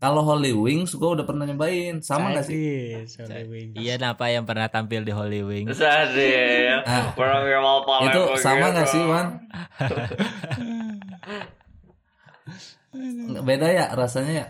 Kalau 0.00 0.24
Holy 0.24 0.56
Wings 0.56 0.96
gue 0.96 1.10
udah 1.12 1.28
pernah 1.28 1.44
nyobain. 1.44 2.00
Sama 2.00 2.32
gak 2.32 2.48
sih? 2.48 2.56
Sadis, 3.04 3.20
Holy 3.28 3.44
Wings. 3.52 3.74
Iya, 3.76 4.00
apa 4.00 4.32
yang 4.32 4.48
pernah 4.48 4.72
tampil 4.72 5.04
di 5.04 5.12
Holy 5.12 5.44
Wings? 5.44 5.76
Ah. 6.88 7.12
Paling 7.84 8.08
Itu 8.08 8.20
sama 8.40 8.72
gak 8.72 8.88
sih, 8.88 9.02
Wan? 9.04 9.44
Beda 13.44 13.68
ya 13.70 13.92
rasanya 13.92 14.32
ya? 14.32 14.46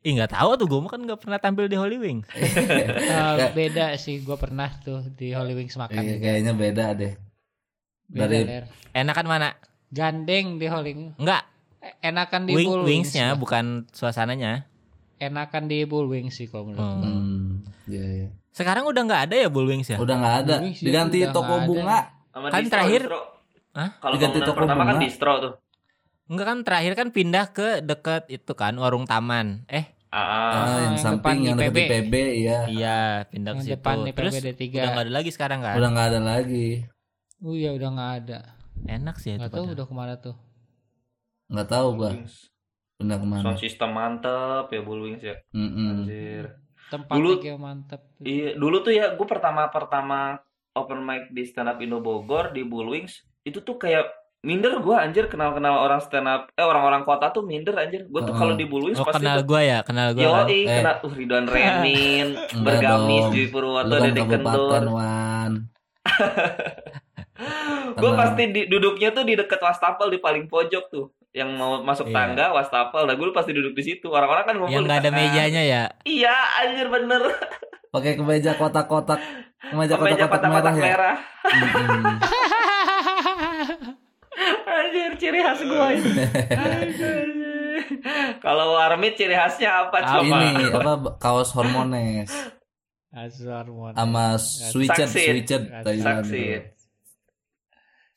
Ih 0.00 0.16
nggak 0.16 0.32
tahu 0.32 0.50
tuh 0.56 0.64
gue 0.64 0.80
kan 0.88 0.96
nggak 0.98 1.20
pernah 1.20 1.36
tampil 1.36 1.68
di 1.68 1.76
Holy 1.76 1.96
Wings. 1.96 2.24
Eh, 3.10 3.52
beda 3.52 3.92
sih, 3.94 4.24
gue 4.24 4.32
pernah 4.34 4.72
tuh 4.80 5.04
di 5.12 5.30
Holy 5.30 5.52
Wings 5.52 5.76
makan. 5.76 6.00
Iya, 6.00 6.14
kayaknya 6.16 6.52
beda 6.52 6.84
deh. 6.96 7.12
Beda, 8.08 8.26
dari-. 8.26 8.64
Enakan 8.90 9.26
mana? 9.28 9.48
Gandeng 9.88 10.56
di 10.56 10.66
Holy 10.66 10.90
Wings. 10.90 11.14
Enggak, 11.16 11.44
Enakan 12.00 12.42
di 12.44 12.52
wing, 12.54 12.64
Bull 12.64 12.82
Wings. 12.82 13.12
wingsnya 13.12 13.36
bukan 13.36 13.64
suasananya. 13.90 14.64
Enakan 15.16 15.68
di 15.68 15.84
Bull 15.84 16.08
Wings 16.08 16.32
sih 16.34 16.48
kalau 16.48 16.72
menurut 16.72 16.80
Hmm. 16.80 16.96
gue. 16.96 17.04
Hmm, 17.04 17.48
iya, 17.86 18.04
iya. 18.18 18.28
Sekarang 18.50 18.88
udah 18.88 19.02
nggak 19.04 19.22
ada 19.28 19.36
ya 19.36 19.48
Bull 19.48 19.68
Wings 19.68 19.88
ya? 19.88 20.00
Udah 20.00 20.16
nggak 20.16 20.36
ada. 20.42 20.54
Diganti 20.64 21.28
toko 21.28 21.60
bunga. 21.62 22.08
Kan 22.32 22.64
terakhir-. 22.66 23.04
Hah? 23.70 24.00
Kalau 24.00 24.12
Diganti 24.16 24.38
toko 24.40 24.64
pertama 24.64 24.82
kan 24.82 24.96
distro 24.96 25.32
tuh. 25.38 25.52
Enggak 26.30 26.46
kan 26.46 26.58
terakhir 26.62 26.92
kan 26.94 27.08
pindah 27.10 27.50
ke 27.50 27.68
deket 27.82 28.30
itu 28.30 28.52
kan 28.54 28.72
warung 28.74 29.04
taman. 29.04 29.66
Eh 29.66 29.90
Ah, 30.08 30.18
Ah, 30.18 30.50
yang 30.50 30.66
yang 30.88 30.96
samping 30.98 31.22
depan 31.22 31.34
yang 31.44 31.56
dekat 31.56 31.70
IPB. 31.70 31.78
IPB, 31.86 32.14
iya. 32.36 32.58
iya 32.66 32.98
pindah 33.24 33.52
ke 33.52 33.56
Yang 33.56 33.62
situ. 33.64 33.74
depan 33.76 33.96
nih 34.00 34.10
Terus 34.12 34.32
PBD3. 34.34 34.64
udah 34.72 34.90
nggak 34.90 35.06
ada 35.06 35.14
lagi 35.14 35.30
sekarang 35.30 35.58
kan? 35.60 35.74
Udah 35.76 35.88
nggak 35.88 36.08
ada 36.08 36.20
lagi. 36.20 36.68
Oh 37.40 37.54
iya 37.54 37.70
udah 37.70 37.88
nggak 37.88 38.12
ada. 38.16 38.38
Enak 38.88 39.16
sih 39.16 39.30
itu. 39.30 39.38
Nggak 39.38 39.52
tahu 39.52 39.64
udah 39.68 39.86
ke 39.86 39.94
mana 39.94 40.14
tuh. 40.16 40.34
Nggak 41.46 41.68
tahu 41.68 41.86
gua. 41.96 42.10
Pindah 42.96 43.16
ke 43.16 43.26
mana? 43.28 43.42
Sound 43.44 43.58
system 43.58 43.90
mantep 43.90 44.66
ya 44.68 44.80
Bull 44.80 45.00
Wings 45.00 45.22
ya. 45.22 45.36
Mm-mm. 45.52 45.86
Anjir. 45.96 46.44
Tempatnya 46.88 47.14
Dulu- 47.16 47.38
kayak 47.40 47.60
mantep. 47.60 48.00
tuh. 48.02 48.22
Iya, 48.24 48.48
dulu 48.56 48.76
tuh 48.80 48.92
ya 48.92 49.14
gue 49.14 49.26
pertama-pertama 49.26 50.42
open 50.72 51.00
mic 51.00 51.30
di 51.30 51.42
stand 51.44 51.66
up 51.66 51.78
Indo 51.78 51.98
Bogor 51.98 52.50
di 52.50 52.62
Bullwings 52.62 53.14
itu 53.40 53.58
tuh 53.60 53.74
kayak 53.76 54.10
minder 54.40 54.72
gue 54.74 54.96
anjir 54.96 55.24
kenal-kenal 55.26 55.76
orang 55.78 56.00
stand 56.00 56.24
up 56.24 56.48
eh 56.50 56.62
orang-orang 56.62 57.04
kota 57.04 57.28
tuh 57.28 57.42
minder 57.42 57.76
anjir 57.76 58.04
gue 58.04 58.20
tuh 58.20 58.32
kalau 58.32 58.54
di 58.54 58.64
Bullwings 58.64 58.96
Oh 58.96 59.04
pasti 59.04 59.20
kenal 59.20 59.44
gua 59.44 59.60
ya, 59.60 59.78
kenal 59.80 60.12
gua 60.12 60.22
Yo, 60.22 60.30
kan. 60.32 60.46
eh, 60.48 60.64
kenal 60.66 60.94
uh, 60.98 61.12
Ridwan 61.12 61.44
Remin, 61.44 62.26
Enggak 62.54 62.64
Bergamis. 62.80 63.24
Dwi 63.28 63.42
Lu 63.42 63.50
Purwoto, 63.50 63.90
kan 63.90 64.00
Dedek 64.02 64.26
Kendur. 64.26 64.80
Gue 67.92 68.04
Kenal. 68.06 68.16
pasti 68.18 68.42
di, 68.48 68.60
duduknya 68.66 69.08
tuh 69.10 69.24
di 69.24 69.32
dekat 69.32 69.56
wastafel 69.58 70.08
di 70.08 70.18
paling 70.18 70.44
pojok 70.46 70.84
tuh. 70.88 71.06
Yang 71.30 71.48
mau 71.54 71.80
masuk 71.80 72.08
Iya. 72.08 72.14
tangga 72.14 72.46
wastafel, 72.50 73.02
nah 73.02 73.14
gue 73.14 73.28
pasti 73.30 73.52
duduk 73.52 73.72
di 73.72 73.82
situ. 73.82 74.08
Orang-orang 74.08 74.44
kan 74.44 74.54
ngumpul 74.56 74.70
Yang 74.70 74.82
di 74.82 74.86
nggak 74.86 74.98
ada 74.98 75.10
tengah. 75.10 75.20
mejanya 75.22 75.62
ya. 75.62 75.82
Iya, 76.02 76.34
anjir 76.58 76.88
bener. 76.88 77.22
Pakai 77.94 78.12
kemeja 78.14 78.52
kotak-kotak. 78.54 79.20
Kemeja 79.62 79.94
Kemeja 79.94 80.24
kotak-kotak 80.26 80.40
merah 80.42 80.52
kotak-kotak 80.52 80.74
ya. 80.74 80.82
merah. 80.82 81.16
Mm-mm. 81.44 82.16
Anjir, 84.90 85.10
ciri 85.16 85.38
khas 85.38 85.60
gue 85.62 85.86
itu. 85.94 86.10
Kalau 88.44 88.74
Warmit 88.74 89.14
ciri 89.14 89.32
khasnya 89.32 89.86
apa 89.86 90.02
coba? 90.02 90.36
Ini 90.50 90.74
apa 90.74 90.92
kaos 91.16 91.54
hormones 91.54 92.28
Mon. 93.10 93.94
sama 93.94 94.38
switched 94.38 95.06
Saksit. 95.06 95.46
switched 95.46 95.62
Thailand. 95.82 96.26
Saksit. 96.26 96.62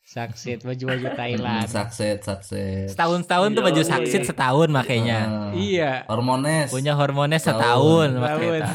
Saksit 0.04 0.60
baju-baju 0.62 1.08
Thailand. 1.14 1.66
sakset 1.74 2.22
sakset. 2.22 2.90
Setahun-setahun 2.94 3.50
tuh 3.54 3.64
baju 3.66 3.82
saksit 3.82 4.22
setahun 4.26 4.70
makanya. 4.70 5.20
Ah, 5.26 5.52
Iya. 5.54 6.06
Hormones. 6.06 6.70
Punya 6.70 6.94
hormonnya 6.94 7.42
Setahun. 7.42 8.14
setahun 8.14 8.14
Tahun. 8.14 8.22
makanya. 8.22 8.70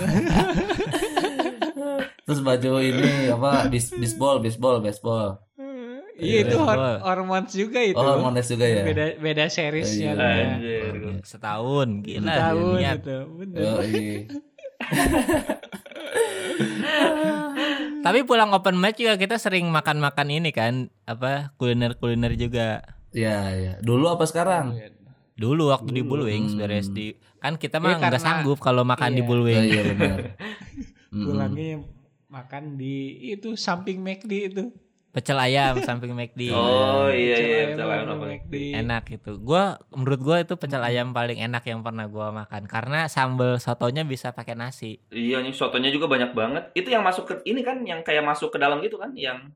Terus 2.28 2.40
baju 2.44 2.72
ini 2.82 3.30
apa 3.30 3.70
bis 3.70 3.90
bisbol 3.90 4.38
bisbol 4.38 4.82
baseball. 4.82 5.38
Iya 6.18 6.38
itu 6.42 6.56
hor 6.56 6.66
Baseball. 6.68 6.98
hormones 7.00 7.52
juga 7.52 7.78
itu. 7.80 7.94
Oh 7.94 8.02
hormones 8.04 8.44
juga 8.44 8.66
ya. 8.66 8.82
Beda 8.82 9.04
beda 9.16 9.44
seriesnya 9.46 10.10
Iya. 10.10 10.18
tuh 10.18 10.26
ya. 10.26 10.46
Anjir. 10.50 10.92
Setahun 11.22 11.88
gila 12.02 12.26
Tahun 12.28 12.74
niat. 12.74 12.98
itu. 12.98 13.16
Bener. 13.32 13.58
Yoi. 13.62 14.26
Tapi 17.98 18.24
pulang 18.24 18.50
open 18.50 18.74
mic 18.74 18.96
juga 18.96 19.14
kita 19.14 19.36
sering 19.36 19.68
makan-makan 19.68 20.28
ini 20.32 20.50
kan 20.50 20.74
apa 21.04 21.52
kuliner-kuliner 21.54 22.34
juga. 22.34 22.82
Iya 23.10 23.38
iya. 23.52 23.72
Dulu 23.78 24.08
apa 24.08 24.24
sekarang? 24.24 24.74
Dulu 25.34 25.70
waktu 25.70 25.90
di 25.92 26.02
Bullwings 26.02 26.52
Hmm. 26.52 26.60
beres 26.60 26.88
di 26.88 27.14
kan 27.38 27.54
kita 27.54 27.78
mah 27.78 27.94
Iya, 27.94 27.98
nggak 28.00 28.18
sanggup 28.18 28.58
kalau 28.58 28.82
makan 28.82 29.12
di 29.12 29.16
iya. 29.16 29.22
Oh, 29.22 29.28
Bullwings. 29.28 29.66
iya 29.68 29.82
benar. 29.86 30.18
Pulangnya 31.26 31.70
makan 32.28 32.74
di 32.74 32.96
itu 33.30 33.54
samping 33.54 34.02
McD 34.02 34.32
itu. 34.48 34.64
Pecel 35.08 35.34
ayam 35.36 35.80
samping 35.80 36.12
McD. 36.12 36.50
Oh 36.52 37.08
iya 37.08 37.34
Pecel 37.34 37.42
iya 37.42 37.56
ayam 37.56 37.68
pecel 37.72 37.88
ayam 37.88 38.04
sama 38.04 38.14
apa? 38.14 38.26
McD. 38.28 38.54
Enak 38.76 39.04
itu. 39.10 39.30
Gua 39.38 39.62
menurut 39.90 40.20
gua 40.20 40.36
itu 40.38 40.54
pecel 40.54 40.80
ayam 40.80 41.10
paling 41.10 41.38
enak 41.38 41.64
yang 41.64 41.80
pernah 41.80 42.04
gua 42.04 42.28
makan 42.30 42.62
karena 42.64 43.06
sambal 43.06 43.56
sotonya 43.56 44.02
bisa 44.02 44.30
pakai 44.30 44.52
nasi. 44.52 45.00
Iya 45.08 45.40
nih 45.40 45.50
sotonya 45.50 45.88
juga 45.88 46.06
banyak 46.06 46.32
banget. 46.32 46.64
Itu 46.72 46.88
yang 46.88 47.02
masuk 47.02 47.24
ke 47.24 47.34
ini 47.44 47.60
kan 47.60 47.80
yang 47.82 48.00
kayak 48.00 48.22
masuk 48.22 48.50
ke 48.50 48.58
dalam 48.58 48.78
gitu 48.78 48.96
kan 48.96 49.10
yang 49.12 49.48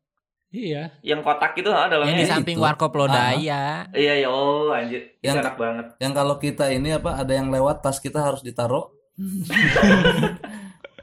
Iya. 0.48 0.92
yang 1.00 1.20
kotak 1.20 1.52
gitu 1.54 1.68
ha, 1.68 1.88
Yang 1.88 1.92
dalamnya. 1.96 2.12
di 2.14 2.24
itu. 2.24 2.32
samping 2.32 2.58
warkop 2.58 2.92
Lodaya. 2.92 3.88
Iya 3.88 4.12
iya 4.14 4.28
oh 4.28 4.68
anjir. 4.68 5.16
Itu 5.16 5.24
Yang- 5.24 5.40
enak 5.42 5.56
banget. 5.56 5.86
Yang 5.96 6.12
kalau 6.12 6.34
kita 6.38 6.64
ini 6.68 6.88
apa 6.92 7.10
ada 7.16 7.32
yang 7.32 7.48
lewat 7.48 7.80
tas 7.80 7.96
kita 7.96 8.20
harus 8.20 8.40
ditaruh 8.40 8.92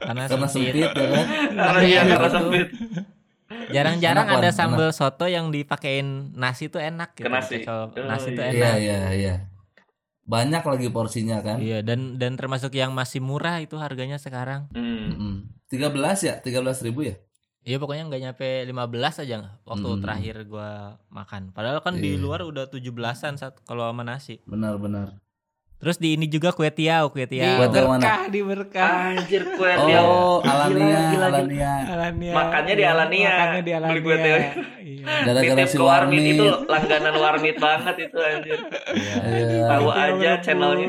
Karena, 0.00 0.22
karena 0.26 0.46
sempit. 0.46 0.72
sempit 0.72 0.90
ya 0.94 1.06
kan. 1.08 1.26
Karena 1.50 1.80
iya 1.82 2.00
karena 2.04 2.28
sempit. 2.30 2.68
Jarang-jarang 3.70 4.26
Enak, 4.26 4.38
ada 4.38 4.50
sambal 4.50 4.90
soto 4.90 5.26
yang 5.26 5.48
dipakein 5.48 6.34
nasi 6.34 6.66
tuh 6.66 6.78
enak 6.78 7.14
gitu. 7.14 7.26
Ke 7.26 7.30
nasi. 7.30 7.56
Oh, 7.64 7.88
nasi 7.94 8.34
tuh 8.34 8.42
iya. 8.42 8.50
Iya 8.50 8.66
enak. 8.66 8.78
iya 8.78 8.98
iya. 9.12 9.34
Banyak 10.24 10.62
lagi 10.62 10.88
porsinya 10.88 11.42
kan. 11.42 11.58
Iya 11.58 11.82
dan 11.82 12.14
dan 12.16 12.38
termasuk 12.38 12.70
yang 12.72 12.94
masih 12.94 13.18
murah 13.18 13.58
itu 13.58 13.74
harganya 13.76 14.14
sekarang. 14.16 14.70
Hmm. 14.70 15.10
Mm. 15.14 15.36
13 15.70 15.90
ya, 16.22 16.34
13 16.38 16.82
ribu 16.82 17.06
ya. 17.06 17.14
Iya 17.60 17.76
pokoknya 17.76 18.08
nggak 18.08 18.22
nyampe 18.24 18.48
15 18.64 19.20
aja 19.20 19.36
waktu 19.62 19.88
Hmm. 19.90 20.00
terakhir 20.00 20.36
gua 20.48 20.96
makan. 21.10 21.52
Padahal 21.52 21.84
kan 21.84 21.94
di 21.94 22.16
Iya. 22.16 22.22
luar 22.22 22.40
udah 22.42 22.66
17-an 22.66 23.36
saat 23.36 23.60
kalau 23.62 23.84
sama 23.84 24.00
nasi. 24.00 24.40
Benar-benar. 24.46 25.18
Terus 25.80 25.96
di 25.96 26.12
ini 26.12 26.28
juga 26.28 26.52
kue 26.52 26.68
tiaw, 26.68 27.08
kue 27.08 27.24
Di 27.24 27.40
tiaw. 27.40 27.56
Mana? 27.56 27.72
berkah, 27.96 28.20
di 28.28 28.40
berkah. 28.44 29.16
Anjir 29.16 29.42
kue 29.56 29.72
tiaw. 29.72 30.04
Oh, 30.04 30.36
Alania, 30.44 30.98
Gila. 31.08 31.26
Alania. 31.26 31.72
Alania. 31.88 32.32
Makannya 32.36 32.74
di 32.76 32.84
Alania. 32.84 33.30
Makannya 33.32 33.62
di 33.64 33.72
Alania. 33.72 33.90
Beli 33.90 34.00
kue 34.02 34.16
tiaw. 34.16 34.38
Iya. 34.76 35.04
Gara-gara 35.24 35.64
si 35.64 35.76
ke 35.76 35.82
warmit 35.82 36.24
itu 36.28 36.44
langganan 36.68 37.14
warmit 37.16 37.56
banget 37.56 37.96
itu 37.98 38.18
anjir. 38.20 38.58
Iya. 38.92 39.64
Tahu 39.66 39.88
aja 39.88 40.30
channelnya. 40.40 40.88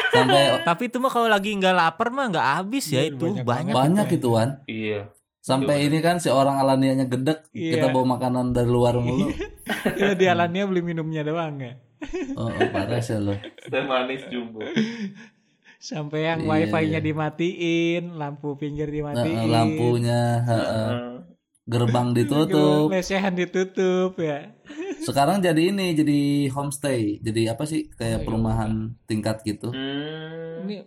Sampai 0.00 0.42
Tapi 0.62 0.82
itu 0.86 0.96
mah 0.96 1.10
kalau 1.10 1.26
lagi 1.26 1.50
nggak 1.52 1.74
lapar 1.74 2.08
mah 2.08 2.30
nggak 2.30 2.46
habis 2.56 2.88
ya 2.88 3.02
Iya, 3.02 3.12
itu 3.12 3.26
banyak 3.26 3.44
banyak. 3.44 3.74
banyak 3.74 4.06
itu 4.14 4.28
Wan. 4.30 4.62
Iya. 4.64 5.10
Sampai 5.40 5.82
ini 5.82 5.98
kan 5.98 6.22
si 6.22 6.30
orang 6.30 6.62
Alanianya 6.62 7.04
gedek, 7.04 7.48
Iya. 7.50 7.74
kita 7.74 7.86
bawa 7.90 8.14
makanan 8.14 8.54
dari 8.54 8.70
luar 8.70 8.94
mulu. 8.96 9.34
Iya 9.98 10.12
di 10.14 10.26
Alania 10.28 10.68
beli 10.68 10.80
minumnya 10.80 11.26
doang 11.26 11.58
ya. 11.58 11.74
Oh, 12.34 12.48
oh 12.48 12.68
parah 12.72 13.00
sih 13.00 13.16
lo. 13.16 13.36
Teh 13.60 13.84
manis 13.84 14.24
jumbo. 14.28 14.64
Sampai 15.76 16.28
yang 16.28 16.44
Iya, 16.44 16.68
wifi-nya 16.68 17.00
iya. 17.00 17.04
dimatiin, 17.04 18.16
lampu 18.16 18.56
pinggir 18.56 18.88
Nah, 18.88 19.16
dimatiin. 19.16 19.48
lampunya, 19.48 20.22
heeh. 20.44 20.88
Heeh. 20.92 21.08
gerbang 21.64 22.10
ditutup. 22.18 22.90
Lesehan 22.90 23.32
ditutup 23.32 24.18
ya. 24.18 24.52
Sekarang 25.00 25.40
jadi 25.40 25.70
ini, 25.70 25.94
jadi 25.94 26.20
homestay. 26.50 27.22
Jadi 27.22 27.46
apa 27.46 27.64
sih? 27.64 27.88
Kayak 27.88 28.26
perumahan 28.26 28.92
tingkat 29.06 29.40
gitu. 29.46 29.70
Hmm. 29.72 30.66
Ini 30.66 30.84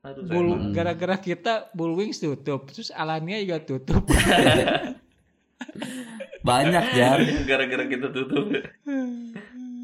sayang. 0.00 0.72
gara-gara 0.72 1.20
kita 1.20 1.68
Bullwings 1.76 2.22
tutup, 2.22 2.70
terus 2.72 2.88
Alania 2.88 3.36
juga 3.44 3.60
tutup. 3.60 4.08
Banyak 6.40 6.84
jar. 6.96 7.18
Gara-gara 7.50 7.84
kita 7.84 8.08
tutup. 8.08 8.48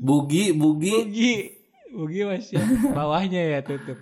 Bugi, 0.03 0.53
bugi. 0.53 0.95
Bugi, 1.05 1.35
Bugi 1.97 2.21
masih 2.29 2.61
bawahnya 2.93 3.41
ya 3.57 3.61
tutup. 3.65 3.97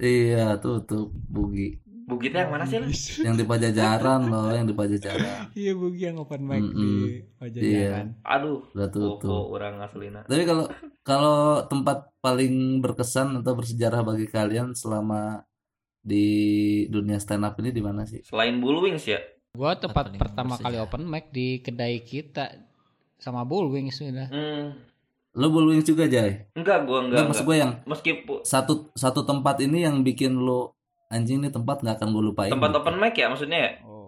Iya, 0.00 0.56
tutup 0.58 1.12
bugi. 1.28 1.84
Bukitnya 2.04 2.44
yang 2.44 2.52
mana 2.52 2.64
sih 2.68 2.76
lu? 2.76 2.88
Yang 3.24 3.36
di 3.40 3.44
Pajajaran 3.48 4.28
loh, 4.28 4.52
yang 4.52 4.68
di 4.68 4.76
Pajajaran. 4.76 5.56
Iya 5.56 5.72
Bugi 5.72 6.02
yang 6.04 6.20
open 6.20 6.44
mic 6.44 6.60
di 6.60 6.68
Mm-mm. 6.68 7.04
Pajajaran. 7.40 8.06
Aduh. 8.20 8.60
Udah 8.76 8.88
tutup. 8.92 9.24
Koko 9.24 9.56
orang 9.56 9.80
aslina. 9.80 10.20
Tapi 10.28 10.44
kalau 10.44 10.68
kalau 11.00 11.64
tempat 11.64 12.12
paling 12.20 12.84
berkesan 12.84 13.40
atau 13.40 13.56
bersejarah 13.56 14.04
bagi 14.04 14.28
kalian 14.28 14.76
selama 14.76 15.48
di 16.04 16.28
dunia 16.92 17.16
stand 17.16 17.48
up 17.48 17.56
ini 17.64 17.72
di 17.72 17.80
mana 17.80 18.04
sih? 18.04 18.20
Selain 18.28 18.60
Bullwings 18.60 19.08
ya. 19.08 19.20
Gua 19.56 19.72
paling 19.72 20.20
pertama 20.20 20.60
kali 20.60 20.76
open 20.76 21.08
mic 21.08 21.32
di 21.32 21.64
kedai 21.64 22.04
kita 22.04 22.52
sama 23.16 23.48
Bullwings 23.48 23.96
sudah. 23.96 24.28
Hmm. 24.28 24.76
Lo 25.34 25.50
Bullwings 25.50 25.82
juga 25.82 26.06
Jay? 26.06 26.46
Enggak, 26.52 26.84
gua 26.84 27.02
Enggak, 27.02 27.10
enggak. 27.10 27.24
maksud 27.26 27.42
enggak. 27.42 27.48
gue 27.48 27.56
yang 27.58 27.72
Meskipun 27.84 28.38
satu 28.42 28.72
satu 28.94 29.20
tempat 29.22 29.58
ini 29.58 29.82
yang 29.82 30.00
bikin 30.00 30.36
lo 30.36 30.78
anjing 31.08 31.38
nih 31.38 31.50
tempat 31.50 31.80
nggak 31.80 31.96
akan 31.96 32.08
gue 32.08 32.22
lupain. 32.24 32.50
tempat 32.50 32.70
open 32.72 32.96
mic 32.96 33.14
ya 33.14 33.26
maksudnya 33.26 33.58
ya? 33.60 33.70
Oh. 33.82 34.02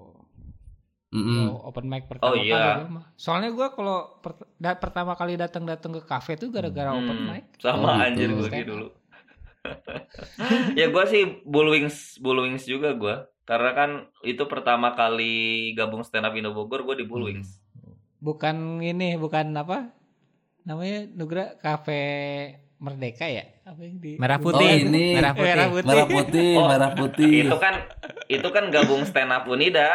Mm-mm. 1.08 1.48
Oh, 1.48 1.66
open 1.66 1.86
mic 1.86 2.06
pertama 2.06 2.28
Oh, 2.28 2.34
iya. 2.36 2.82
kali. 2.82 3.02
Soalnya 3.14 3.50
gua 3.50 3.70
kalau 3.70 3.98
per- 4.16 4.38
da- 4.54 4.76
pertama 4.76 5.12
kali 5.12 5.34
datang-datang 5.34 5.92
ke 5.92 6.02
kafe 6.02 6.34
tuh 6.34 6.48
gara-gara 6.48 6.92
open 6.92 7.16
Hmm, 7.16 7.28
mic. 7.28 7.44
Sama 7.58 7.74
Oh, 7.74 7.94
gitu. 7.94 8.04
anjir 8.04 8.28
gue 8.28 8.42
up. 8.44 8.64
dulu. 8.64 8.86
ya 10.78 10.86
gua 10.88 11.04
sih 11.04 11.42
Bullwings 11.42 12.18
Bullwings 12.18 12.64
juga 12.64 12.94
gua 12.94 13.16
karena 13.42 13.70
kan 13.72 13.90
itu 14.22 14.42
pertama 14.44 14.90
kali 14.92 15.34
gabung 15.72 16.02
stand 16.02 16.22
up 16.22 16.34
Indo 16.34 16.50
Bogor 16.50 16.82
gue 16.84 17.02
di 17.02 17.04
Bullwings. 17.04 17.62
Bukan 18.18 18.78
ini, 18.80 19.14
bukan 19.14 19.54
apa? 19.54 19.90
Namanya 20.66 21.06
Nugra 21.12 21.54
Cafe 21.56 22.02
Merdeka 22.76 23.24
ya? 23.24 23.46
Apa 23.64 23.80
yang 23.80 23.96
di 23.96 24.18
Merah 24.18 24.36
Oh 24.36 24.44
putih. 24.44 24.84
ini 24.84 25.14
Merah 25.14 25.32
putih. 25.32 25.48
Merah 25.48 25.68
putih. 25.68 25.86
merah 25.86 26.06
putih, 26.06 26.52
Oh, 26.52 26.66
merah 26.68 26.90
putih. 26.92 27.36
Itu 27.44 27.56
kan 27.56 27.74
itu 28.28 28.48
kan 28.50 28.64
gabung 28.68 29.02
stand 29.02 29.30
up 29.30 29.46
Unida. 29.46 29.90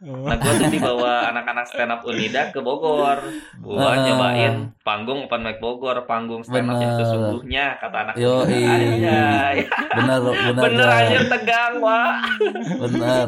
Oh. 0.00 0.24
Nah 0.24 0.32
gue 0.34 0.52
tuh 0.54 0.68
dibawa 0.70 1.28
anak-anak 1.28 1.66
stand 1.66 1.90
up 1.90 2.00
Unida 2.02 2.48
ke 2.48 2.58
Bogor. 2.58 3.20
Gua 3.58 3.84
Ah. 3.86 3.96
nyobain 3.98 4.54
panggung 4.80 5.24
open 5.24 5.40
mic 5.42 5.56
Bogor, 5.58 6.04
panggung 6.04 6.40
stand 6.40 6.68
up 6.68 6.76
yang 6.76 6.94
Bener. 6.94 7.00
sesungguhnya 7.02 7.64
kata 7.76 7.96
anak 7.98 8.14
Yo, 8.14 8.32
Anjay. 8.42 9.56
benar 9.90 10.18
benar 10.22 10.62
Bener 10.64 10.86
Jay. 10.86 11.00
anjir 11.02 11.22
tegang 11.30 11.74
wah. 11.78 12.16
benar. 12.78 13.24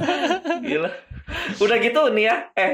Gila. 0.62 0.90
Udah 1.58 1.76
gitu 1.78 2.00
nih 2.10 2.24
ya. 2.26 2.36
Eh. 2.54 2.72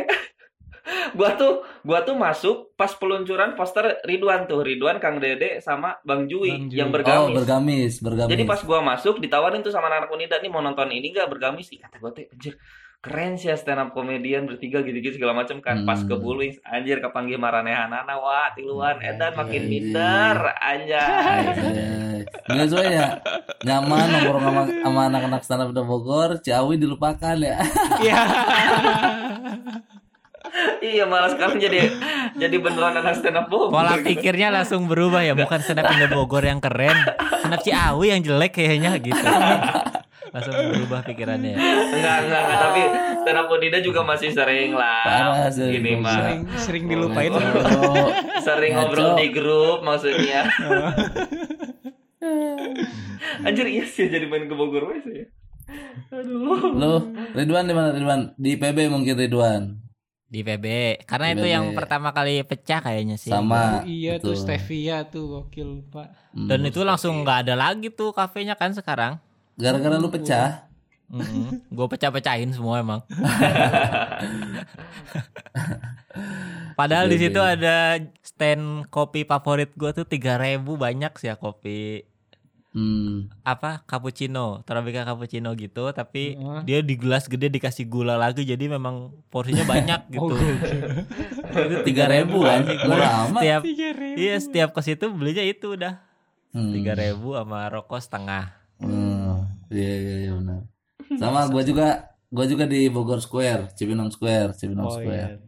Gua 1.12 1.32
tuh 1.32 1.62
gua 1.80 2.00
tuh 2.00 2.14
masuk 2.14 2.72
pas 2.74 2.88
peluncuran 2.90 3.52
poster 3.52 3.96
Ridwan 4.02 4.44
tuh, 4.44 4.60
Ridwan 4.60 4.96
Kang 4.96 5.16
Dede 5.16 5.58
sama 5.58 5.94
Bang 6.00 6.24
Jui 6.24 6.48
Bang 6.48 6.66
Jui. 6.66 6.74
yang 6.74 6.88
Oh 6.88 6.92
bergamis. 6.94 7.34
bergamis, 7.34 7.92
bergamis. 7.98 8.30
Jadi 8.30 8.42
pas 8.44 8.58
gua 8.60 8.78
masuk 8.80 9.18
ditawarin 9.18 9.58
tuh 9.58 9.68
sama 9.68 9.88
anak 9.88 10.08
Unida 10.08 10.36
nih 10.36 10.46
mau 10.46 10.58
nonton 10.58 10.88
ini 10.88 11.10
gak 11.10 11.28
bergamis 11.28 11.68
Ih, 11.68 11.78
kata 11.78 11.96
gua 11.96 12.10
tuh 12.10 12.26
anjir 12.26 12.54
keren 12.98 13.32
sih 13.32 13.46
ya 13.46 13.54
stand 13.54 13.78
up 13.78 13.88
komedian 13.92 14.42
bertiga 14.42 14.80
gitu-gitu 14.80 15.14
segala 15.14 15.32
macam 15.32 15.58
kan 15.58 15.84
pas 15.84 16.00
ke 16.00 16.08
Hmm. 16.08 16.18
Bullwings 16.18 16.56
anjir 16.64 16.98
kepanggil 16.98 17.36
maranehanana 17.36 18.12
wah 18.12 18.48
tiluan 18.52 18.96
Hmm, 18.96 19.08
edan 19.08 19.32
makin 19.34 19.62
iya. 19.62 19.64
minder 19.64 20.36
anjay 20.58 21.42
Eh, 22.18 22.24
Nggak 22.48 22.66
sesuai 22.66 22.86
ya 22.90 23.06
nyaman 23.62 24.04
nongkrong 24.10 24.42
sama, 24.42 24.60
sama 24.74 25.00
anak-anak 25.06 25.40
stand 25.40 25.60
up 25.62 25.70
di 25.70 25.80
Bogor, 25.80 26.28
Ciawi 26.40 26.74
dilupakan 26.74 27.36
ya. 27.38 27.56
Iya. 30.78 31.04
malah 31.04 31.28
sekarang 31.28 31.58
jadi 31.58 31.90
jadi 32.34 32.56
beneran 32.56 32.94
anak 32.96 33.16
stand 33.16 33.34
up 33.34 33.46
Bogor 33.46 33.70
Pola 33.70 33.98
pikirnya 33.98 34.48
langsung 34.48 34.86
berubah 34.86 35.20
ya, 35.20 35.34
bukan 35.34 35.58
stand 35.58 35.78
up 35.78 35.88
Indo 35.88 36.06
Bogor 36.08 36.40
yang 36.40 36.58
keren, 36.58 36.94
stand 37.38 37.52
up 37.52 37.60
Ciawi 37.60 38.10
yang 38.10 38.20
jelek 38.20 38.52
kayaknya 38.54 38.96
gitu. 38.98 39.18
langsung 40.28 40.52
berubah 40.52 41.00
pikirannya. 41.02 41.52
ya. 41.52 41.58
enggak 41.88 42.16
enggak 42.22 42.40
enggak 42.42 42.58
tapi 42.60 42.80
stand 43.18 43.38
up 43.38 43.48
Unida 43.48 43.78
juga 43.80 44.00
masih 44.02 44.28
sering 44.30 44.70
lah 44.72 45.02
Parah 45.02 45.48
gini 45.50 45.92
mah 45.96 46.12
sering 46.14 46.40
sering 46.58 46.84
dilupain. 46.84 47.32
Oh, 47.32 48.08
sering 48.38 48.72
Ngaco. 48.72 48.82
ngobrol 48.86 49.10
di 49.16 49.26
grup 49.30 49.78
maksudnya 49.80 50.44
anjir 53.40 53.66
iya 53.66 53.84
sih 53.84 54.04
jadi 54.04 54.26
main 54.26 54.44
ke 54.44 54.54
Bogor 54.54 54.90
wes 54.90 55.04
ya 55.06 55.26
aduh 56.10 56.60
lu 56.72 56.92
Ridwan 57.32 57.64
di 57.64 57.72
mana 57.72 57.92
Ridwan? 57.92 58.32
Di 58.34 58.56
PB 58.56 58.88
mungkin 58.88 59.14
Ridwan. 59.14 59.62
Di 60.28 60.44
PB, 60.44 60.66
karena 61.08 61.32
Di 61.32 61.40
itu 61.40 61.46
PB. 61.48 61.54
yang 61.56 61.64
pertama 61.72 62.12
kali 62.12 62.44
pecah 62.44 62.84
kayaknya 62.84 63.16
sih. 63.16 63.32
Sama. 63.32 63.80
iya 63.88 64.20
tuh 64.20 64.36
betul. 64.36 64.44
Stevia 64.44 65.08
tuh 65.08 65.24
gokil 65.24 65.88
Pak. 65.88 66.08
Hmm. 66.36 66.48
Dan 66.52 66.68
itu 66.68 66.84
langsung 66.84 67.24
nggak 67.24 67.48
ada 67.48 67.54
lagi 67.56 67.88
tuh 67.88 68.12
kafenya 68.12 68.52
kan 68.52 68.72
sekarang. 68.72 69.16
gara-gara 69.56 69.96
lu 69.96 70.06
pecah. 70.06 70.68
Gue 71.66 71.86
pecah-pecahin 71.88 72.52
semua 72.52 72.78
emang. 72.78 73.00
Padahal 76.78 77.10
di 77.10 77.18
situ 77.18 77.40
ada 77.40 77.98
stand 78.22 78.86
kopi 78.86 79.24
favorit 79.24 79.72
gue 79.74 79.90
tuh 79.90 80.06
3000 80.06 80.62
banyak 80.62 81.12
sih 81.18 81.26
ya 81.26 81.34
kopi 81.34 82.06
Hmm. 82.78 83.26
apa 83.42 83.82
cappuccino, 83.82 84.62
Torabika 84.62 85.02
cappuccino 85.02 85.50
gitu, 85.52 85.90
tapi 85.90 86.32
Heeh. 86.32 86.60
dia 86.62 86.78
di 86.78 86.94
gelas 86.94 87.26
gede 87.26 87.50
dikasih 87.50 87.84
gula 87.84 88.14
lagi 88.14 88.46
jadi 88.46 88.70
memang 88.70 89.10
porsinya 89.26 89.64
banyak 89.64 90.06
Oh, 90.14 90.30
gitu. 90.30 90.46
itu 91.58 91.76
3000 91.84 92.28
anjing. 92.28 92.78
Gua 92.78 92.94
Murah 92.94 93.10
amat. 93.24 93.40
Setiap 93.40 93.62
Tiga 93.64 93.88
ribu. 93.92 94.16
iya 94.16 94.34
setiap 94.36 94.68
ke 94.70 94.80
situ 94.80 95.04
belinya 95.10 95.42
itu 95.42 95.74
udah 95.74 95.98
Hmm. 96.48 96.70
3000 96.72 97.18
sama 97.34 97.66
rokok 97.66 97.98
setengah. 97.98 98.44
Hmm. 98.78 99.44
Iya 99.68 99.94
iya 99.98 100.14
iya 100.22 100.32
benar. 100.32 100.60
Sama 101.20 101.44
gua 101.46 101.60
juga 101.60 101.86
gua 102.28 102.44
juga 102.44 102.64
di 102.64 102.86
Bogor 102.86 103.18
Square, 103.18 103.74
Cibinong 103.74 104.08
Square, 104.08 104.54
Cibinong 104.54 104.86
Oh 104.86 104.94
Square. 104.94 105.28
iya. 105.34 105.47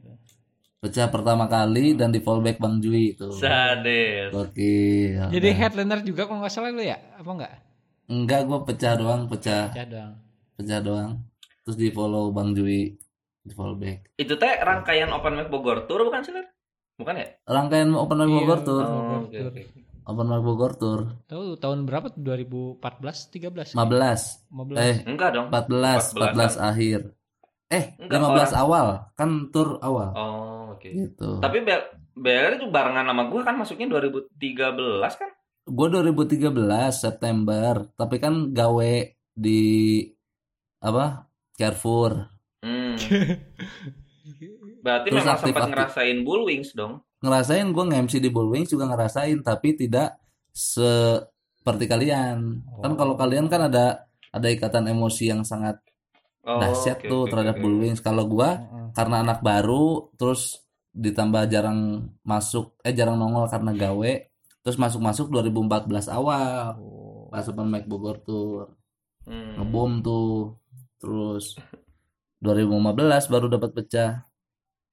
Pecah 0.80 1.12
pertama 1.12 1.44
kali 1.44 1.92
dan 1.92 2.08
di 2.08 2.24
fallback 2.24 2.56
Bang 2.56 2.80
Jui 2.80 3.12
itu. 3.12 3.28
Sadis. 3.30 4.32
Gokil. 4.32 5.28
Jadi 5.28 5.48
headliner 5.52 6.00
juga 6.00 6.24
kalau 6.24 6.40
nggak 6.40 6.48
salah 6.48 6.72
lu 6.72 6.80
ya? 6.80 6.96
Apa 7.14 7.30
enggak? 7.30 7.52
Enggak, 8.08 8.40
gue 8.48 8.58
pecah 8.64 8.96
doang, 8.96 9.28
pecah, 9.28 9.68
Pecah 9.68 9.84
doang. 9.86 10.12
pecah 10.56 10.80
doang. 10.80 11.10
Terus 11.62 11.76
di 11.76 11.92
follow 11.92 12.32
Bang 12.32 12.56
Jui 12.56 12.96
di 13.38 13.52
fallback. 13.52 14.16
Itu 14.16 14.40
teh 14.40 14.56
rangkaian 14.56 15.12
Open 15.12 15.36
Mic 15.36 15.52
Bogor 15.52 15.84
Tour 15.84 16.08
bukan 16.08 16.24
sih? 16.24 16.32
Bukan 16.96 17.12
ya? 17.14 17.28
Rangkaian 17.44 17.92
Open 17.92 18.16
Mic 18.16 18.26
Iya. 18.26 18.36
Bogor 18.40 18.60
Tour. 18.64 18.82
Oh, 18.82 19.28
oke, 19.28 19.36
oke. 19.52 19.62
Open 20.02 20.26
Mic 20.26 20.40
Bogor 20.40 20.72
Tour. 20.74 21.00
Tahu 21.28 21.60
tahun 21.60 21.84
berapa 21.84 22.08
tuh? 22.08 22.24
2014, 22.24 23.28
13. 23.28 23.76
15. 23.76 24.48
15. 24.48 24.80
Eh, 24.80 24.96
Enggak 25.04 25.36
dong. 25.36 25.52
14, 25.52 26.16
14 26.16 26.56
akhir. 26.56 27.00
Eh, 27.70 27.94
Enggak, 27.96 28.50
15 28.50 28.52
awal. 28.52 28.87
Kan 29.14 29.30
tour 29.48 29.78
awal. 29.78 30.11
Oh, 30.12 30.74
oke. 30.74 30.85
Gitu. 30.85 31.38
Tapi 31.38 31.62
Bel 31.62 31.80
BLR 32.12 32.59
itu 32.59 32.66
barengan 32.68 33.06
sama 33.06 33.26
gue 33.26 33.40
kan 33.40 33.54
masuknya 33.54 33.87
2013 33.88 34.35
kan? 35.14 35.30
Gue 35.62 35.87
2013 35.87 36.50
September, 36.90 37.87
tapi 37.94 38.18
kan 38.18 38.50
gawe 38.50 38.92
di 39.30 40.02
apa? 40.78 41.30
Carrefour. 41.54 42.26
Hmm. 42.61 42.98
Berarti 44.83 45.06
Terus 45.09 45.20
memang 45.22 45.37
aktif- 45.37 45.46
sempat 45.46 45.62
aktif. 45.62 45.72
ngerasain 45.72 46.18
Bullwings 46.20 46.70
dong. 46.72 46.92
Ngerasain 47.20 47.68
gue 47.68 47.85
nge-MC 47.85 48.14
di 48.16 48.28
Bullwings 48.28 48.68
juga 48.68 48.88
ngerasain, 48.88 49.38
tapi 49.40 49.76
tidak 49.76 50.16
seperti 50.50 51.85
kalian. 51.85 52.64
Kan 52.80 52.92
kalau 52.96 53.14
kalian 53.14 53.46
kan 53.46 53.68
ada 53.68 54.09
ada 54.26 54.48
ikatan 54.48 54.88
emosi 54.88 55.28
yang 55.28 55.44
sangat 55.44 55.76
Oh, 56.40 56.57
dahsyat 56.57 57.05
oke, 57.05 57.09
tuh 57.09 57.20
oke, 57.24 57.31
terhadap 57.33 57.57
oke. 57.59 57.62
Bullwings. 57.62 58.00
Kalau 58.00 58.24
gua 58.24 58.57
Heeh. 58.57 58.87
karena 58.96 59.16
anak 59.20 59.44
baru, 59.44 60.09
terus 60.16 60.64
ditambah 60.90 61.46
jarang 61.53 62.11
masuk, 62.24 62.74
eh 62.83 62.96
jarang 62.96 63.20
nongol 63.20 63.46
karena 63.46 63.70
gawe, 63.76 64.12
terus 64.64 64.76
masuk-masuk 64.81 65.29
2014 65.29 66.09
awal. 66.11 66.81
Oh. 66.81 67.29
Pas 67.31 67.46
Open 67.46 67.68
Mic 67.70 67.87
Bogor 67.87 68.18
Tour. 68.24 68.74
Hmm. 69.20 69.53
ngebom 69.61 70.00
tuh 70.00 70.57
terus 70.96 71.55
2015 72.40 73.29
baru 73.29 73.46
dapat 73.53 73.70
pecah 73.76 74.24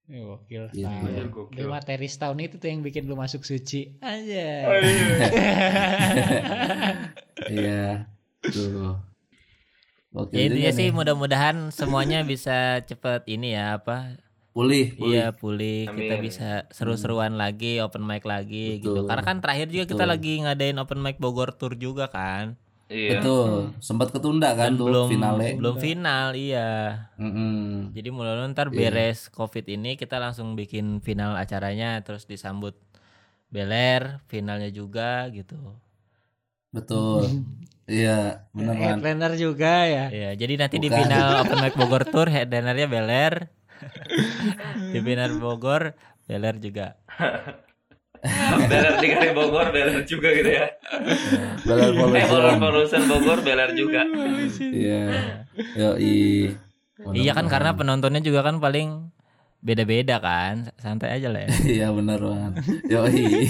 Ya, 0.07 0.23
gokil. 0.23 0.63
Gitu. 0.71 0.87
Nah, 0.87 1.27
gokil. 1.27 1.57
di 1.59 1.63
materi 1.67 2.07
setahun 2.07 2.39
itu 2.39 2.55
tuh 2.55 2.71
yang 2.71 2.79
bikin 2.79 3.11
lu 3.11 3.19
masuk 3.19 3.43
suci. 3.43 3.99
Aja. 3.99 4.47
Oh, 4.63 4.75
iya. 4.79 5.27
iya 7.59 7.85
tuh 8.39 8.95
Oke 10.17 10.33
Ya 10.33 10.49
intinya 10.49 10.71
sih 10.73 10.89
mudah-mudahan 10.89 11.69
semuanya 11.69 12.25
bisa 12.25 12.81
cepet 12.81 13.21
ini 13.29 13.53
ya 13.53 13.77
apa? 13.77 14.17
Pulih 14.49 14.97
pulih. 14.97 15.13
Iya 15.13 15.25
pulih. 15.31 15.85
Kita 15.85 16.15
bisa 16.17 16.49
seru-seruan 16.73 17.37
lagi 17.37 17.77
open 17.77 18.01
mic 18.01 18.25
lagi 18.25 18.81
gitu. 18.81 18.97
Betul. 18.97 19.05
karena 19.05 19.23
kan 19.23 19.37
terakhir 19.37 19.69
juga 19.69 19.85
kita 19.85 20.01
Betul. 20.01 20.11
lagi 20.11 20.33
ngadain 20.41 20.77
open 20.77 20.99
mic 20.99 21.17
Bogor 21.17 21.53
Tour 21.53 21.77
juga 21.77 22.09
kan. 22.09 22.57
Iya. 22.87 23.19
betul. 23.19 23.75
Sempat 23.77 24.09
ketunda 24.09 24.55
kan 24.55 24.73
Dan 24.73 24.79
tuh 24.79 24.87
belum 24.87 25.07
finale. 25.07 25.47
belum 25.53 25.75
final 25.77 26.33
iya. 26.33 26.69
Mm-mm. 27.19 27.91
jadi 27.91 28.09
mudah-mudahan 28.09 28.55
ntar 28.55 28.71
Iya. 28.71 28.89
beres 28.89 29.27
covid 29.29 29.67
ini 29.67 29.93
kita 29.93 30.17
langsung 30.17 30.55
bikin 30.55 31.03
final 31.03 31.35
acaranya 31.35 31.99
terus 32.01 32.25
disambut 32.25 32.73
Beler 33.47 34.19
finalnya 34.25 34.67
juga 34.67 35.27
gitu. 35.29 35.55
Betul 36.67 37.45
iya 37.87 38.43
bener 38.51 38.75
kan 38.75 38.99
Headliner 38.99 39.33
juga 39.33 39.73
ya. 39.83 40.05
Iya, 40.07 40.29
jadi 40.35 40.53
nanti 40.59 40.75
di 40.77 40.87
Bukan. 40.87 40.99
final 41.01 41.25
Open 41.41 41.57
Mic 41.59 41.73
Bogor 41.73 42.03
Tour 42.03 42.27
headlinernya 42.27 42.87
Beler. 42.87 43.33
di 44.91 44.99
final 44.99 45.31
Bogor 45.37 45.95
Beler 46.23 46.55
juga. 46.59 46.99
Beler 48.67 48.97
di 48.97 49.07
Kari 49.07 49.31
Bogor, 49.31 49.71
Beler 49.71 50.03
juga 50.03 50.27
gitu 50.29 50.51
ya. 50.51 50.67
Beler 51.63 51.89
Eh, 52.11 52.25
Bogor 53.07 53.39
Beler 53.39 53.69
juga. 53.71 54.01
iya 54.59 55.03
yoi 55.77 56.51
Iya 57.13 57.31
kan 57.31 57.45
karena 57.47 57.71
penontonnya 57.71 58.19
juga 58.19 58.41
kan 58.41 58.57
paling 58.57 59.13
beda-beda 59.59 60.17
kan. 60.19 60.73
Santai 60.75 61.21
aja 61.21 61.29
lah 61.29 61.45
ya. 61.45 61.49
iya 61.79 61.87
bener 61.93 62.19
banget 62.19 62.53
yoi 62.89 63.47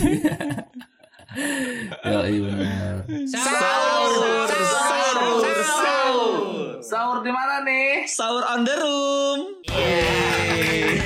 yoi 1.37 2.37
bener 2.41 2.95
Sahur, 3.29 4.49
sahur, 4.49 5.41
sahur. 5.61 6.33
sahur 6.81 7.17
di 7.21 7.31
mana 7.31 7.61
nih 7.61 8.09
Sahur 8.09 8.43
on 8.47 8.65
the 8.65 8.75
room. 8.81 9.39
Thank 9.67 10.96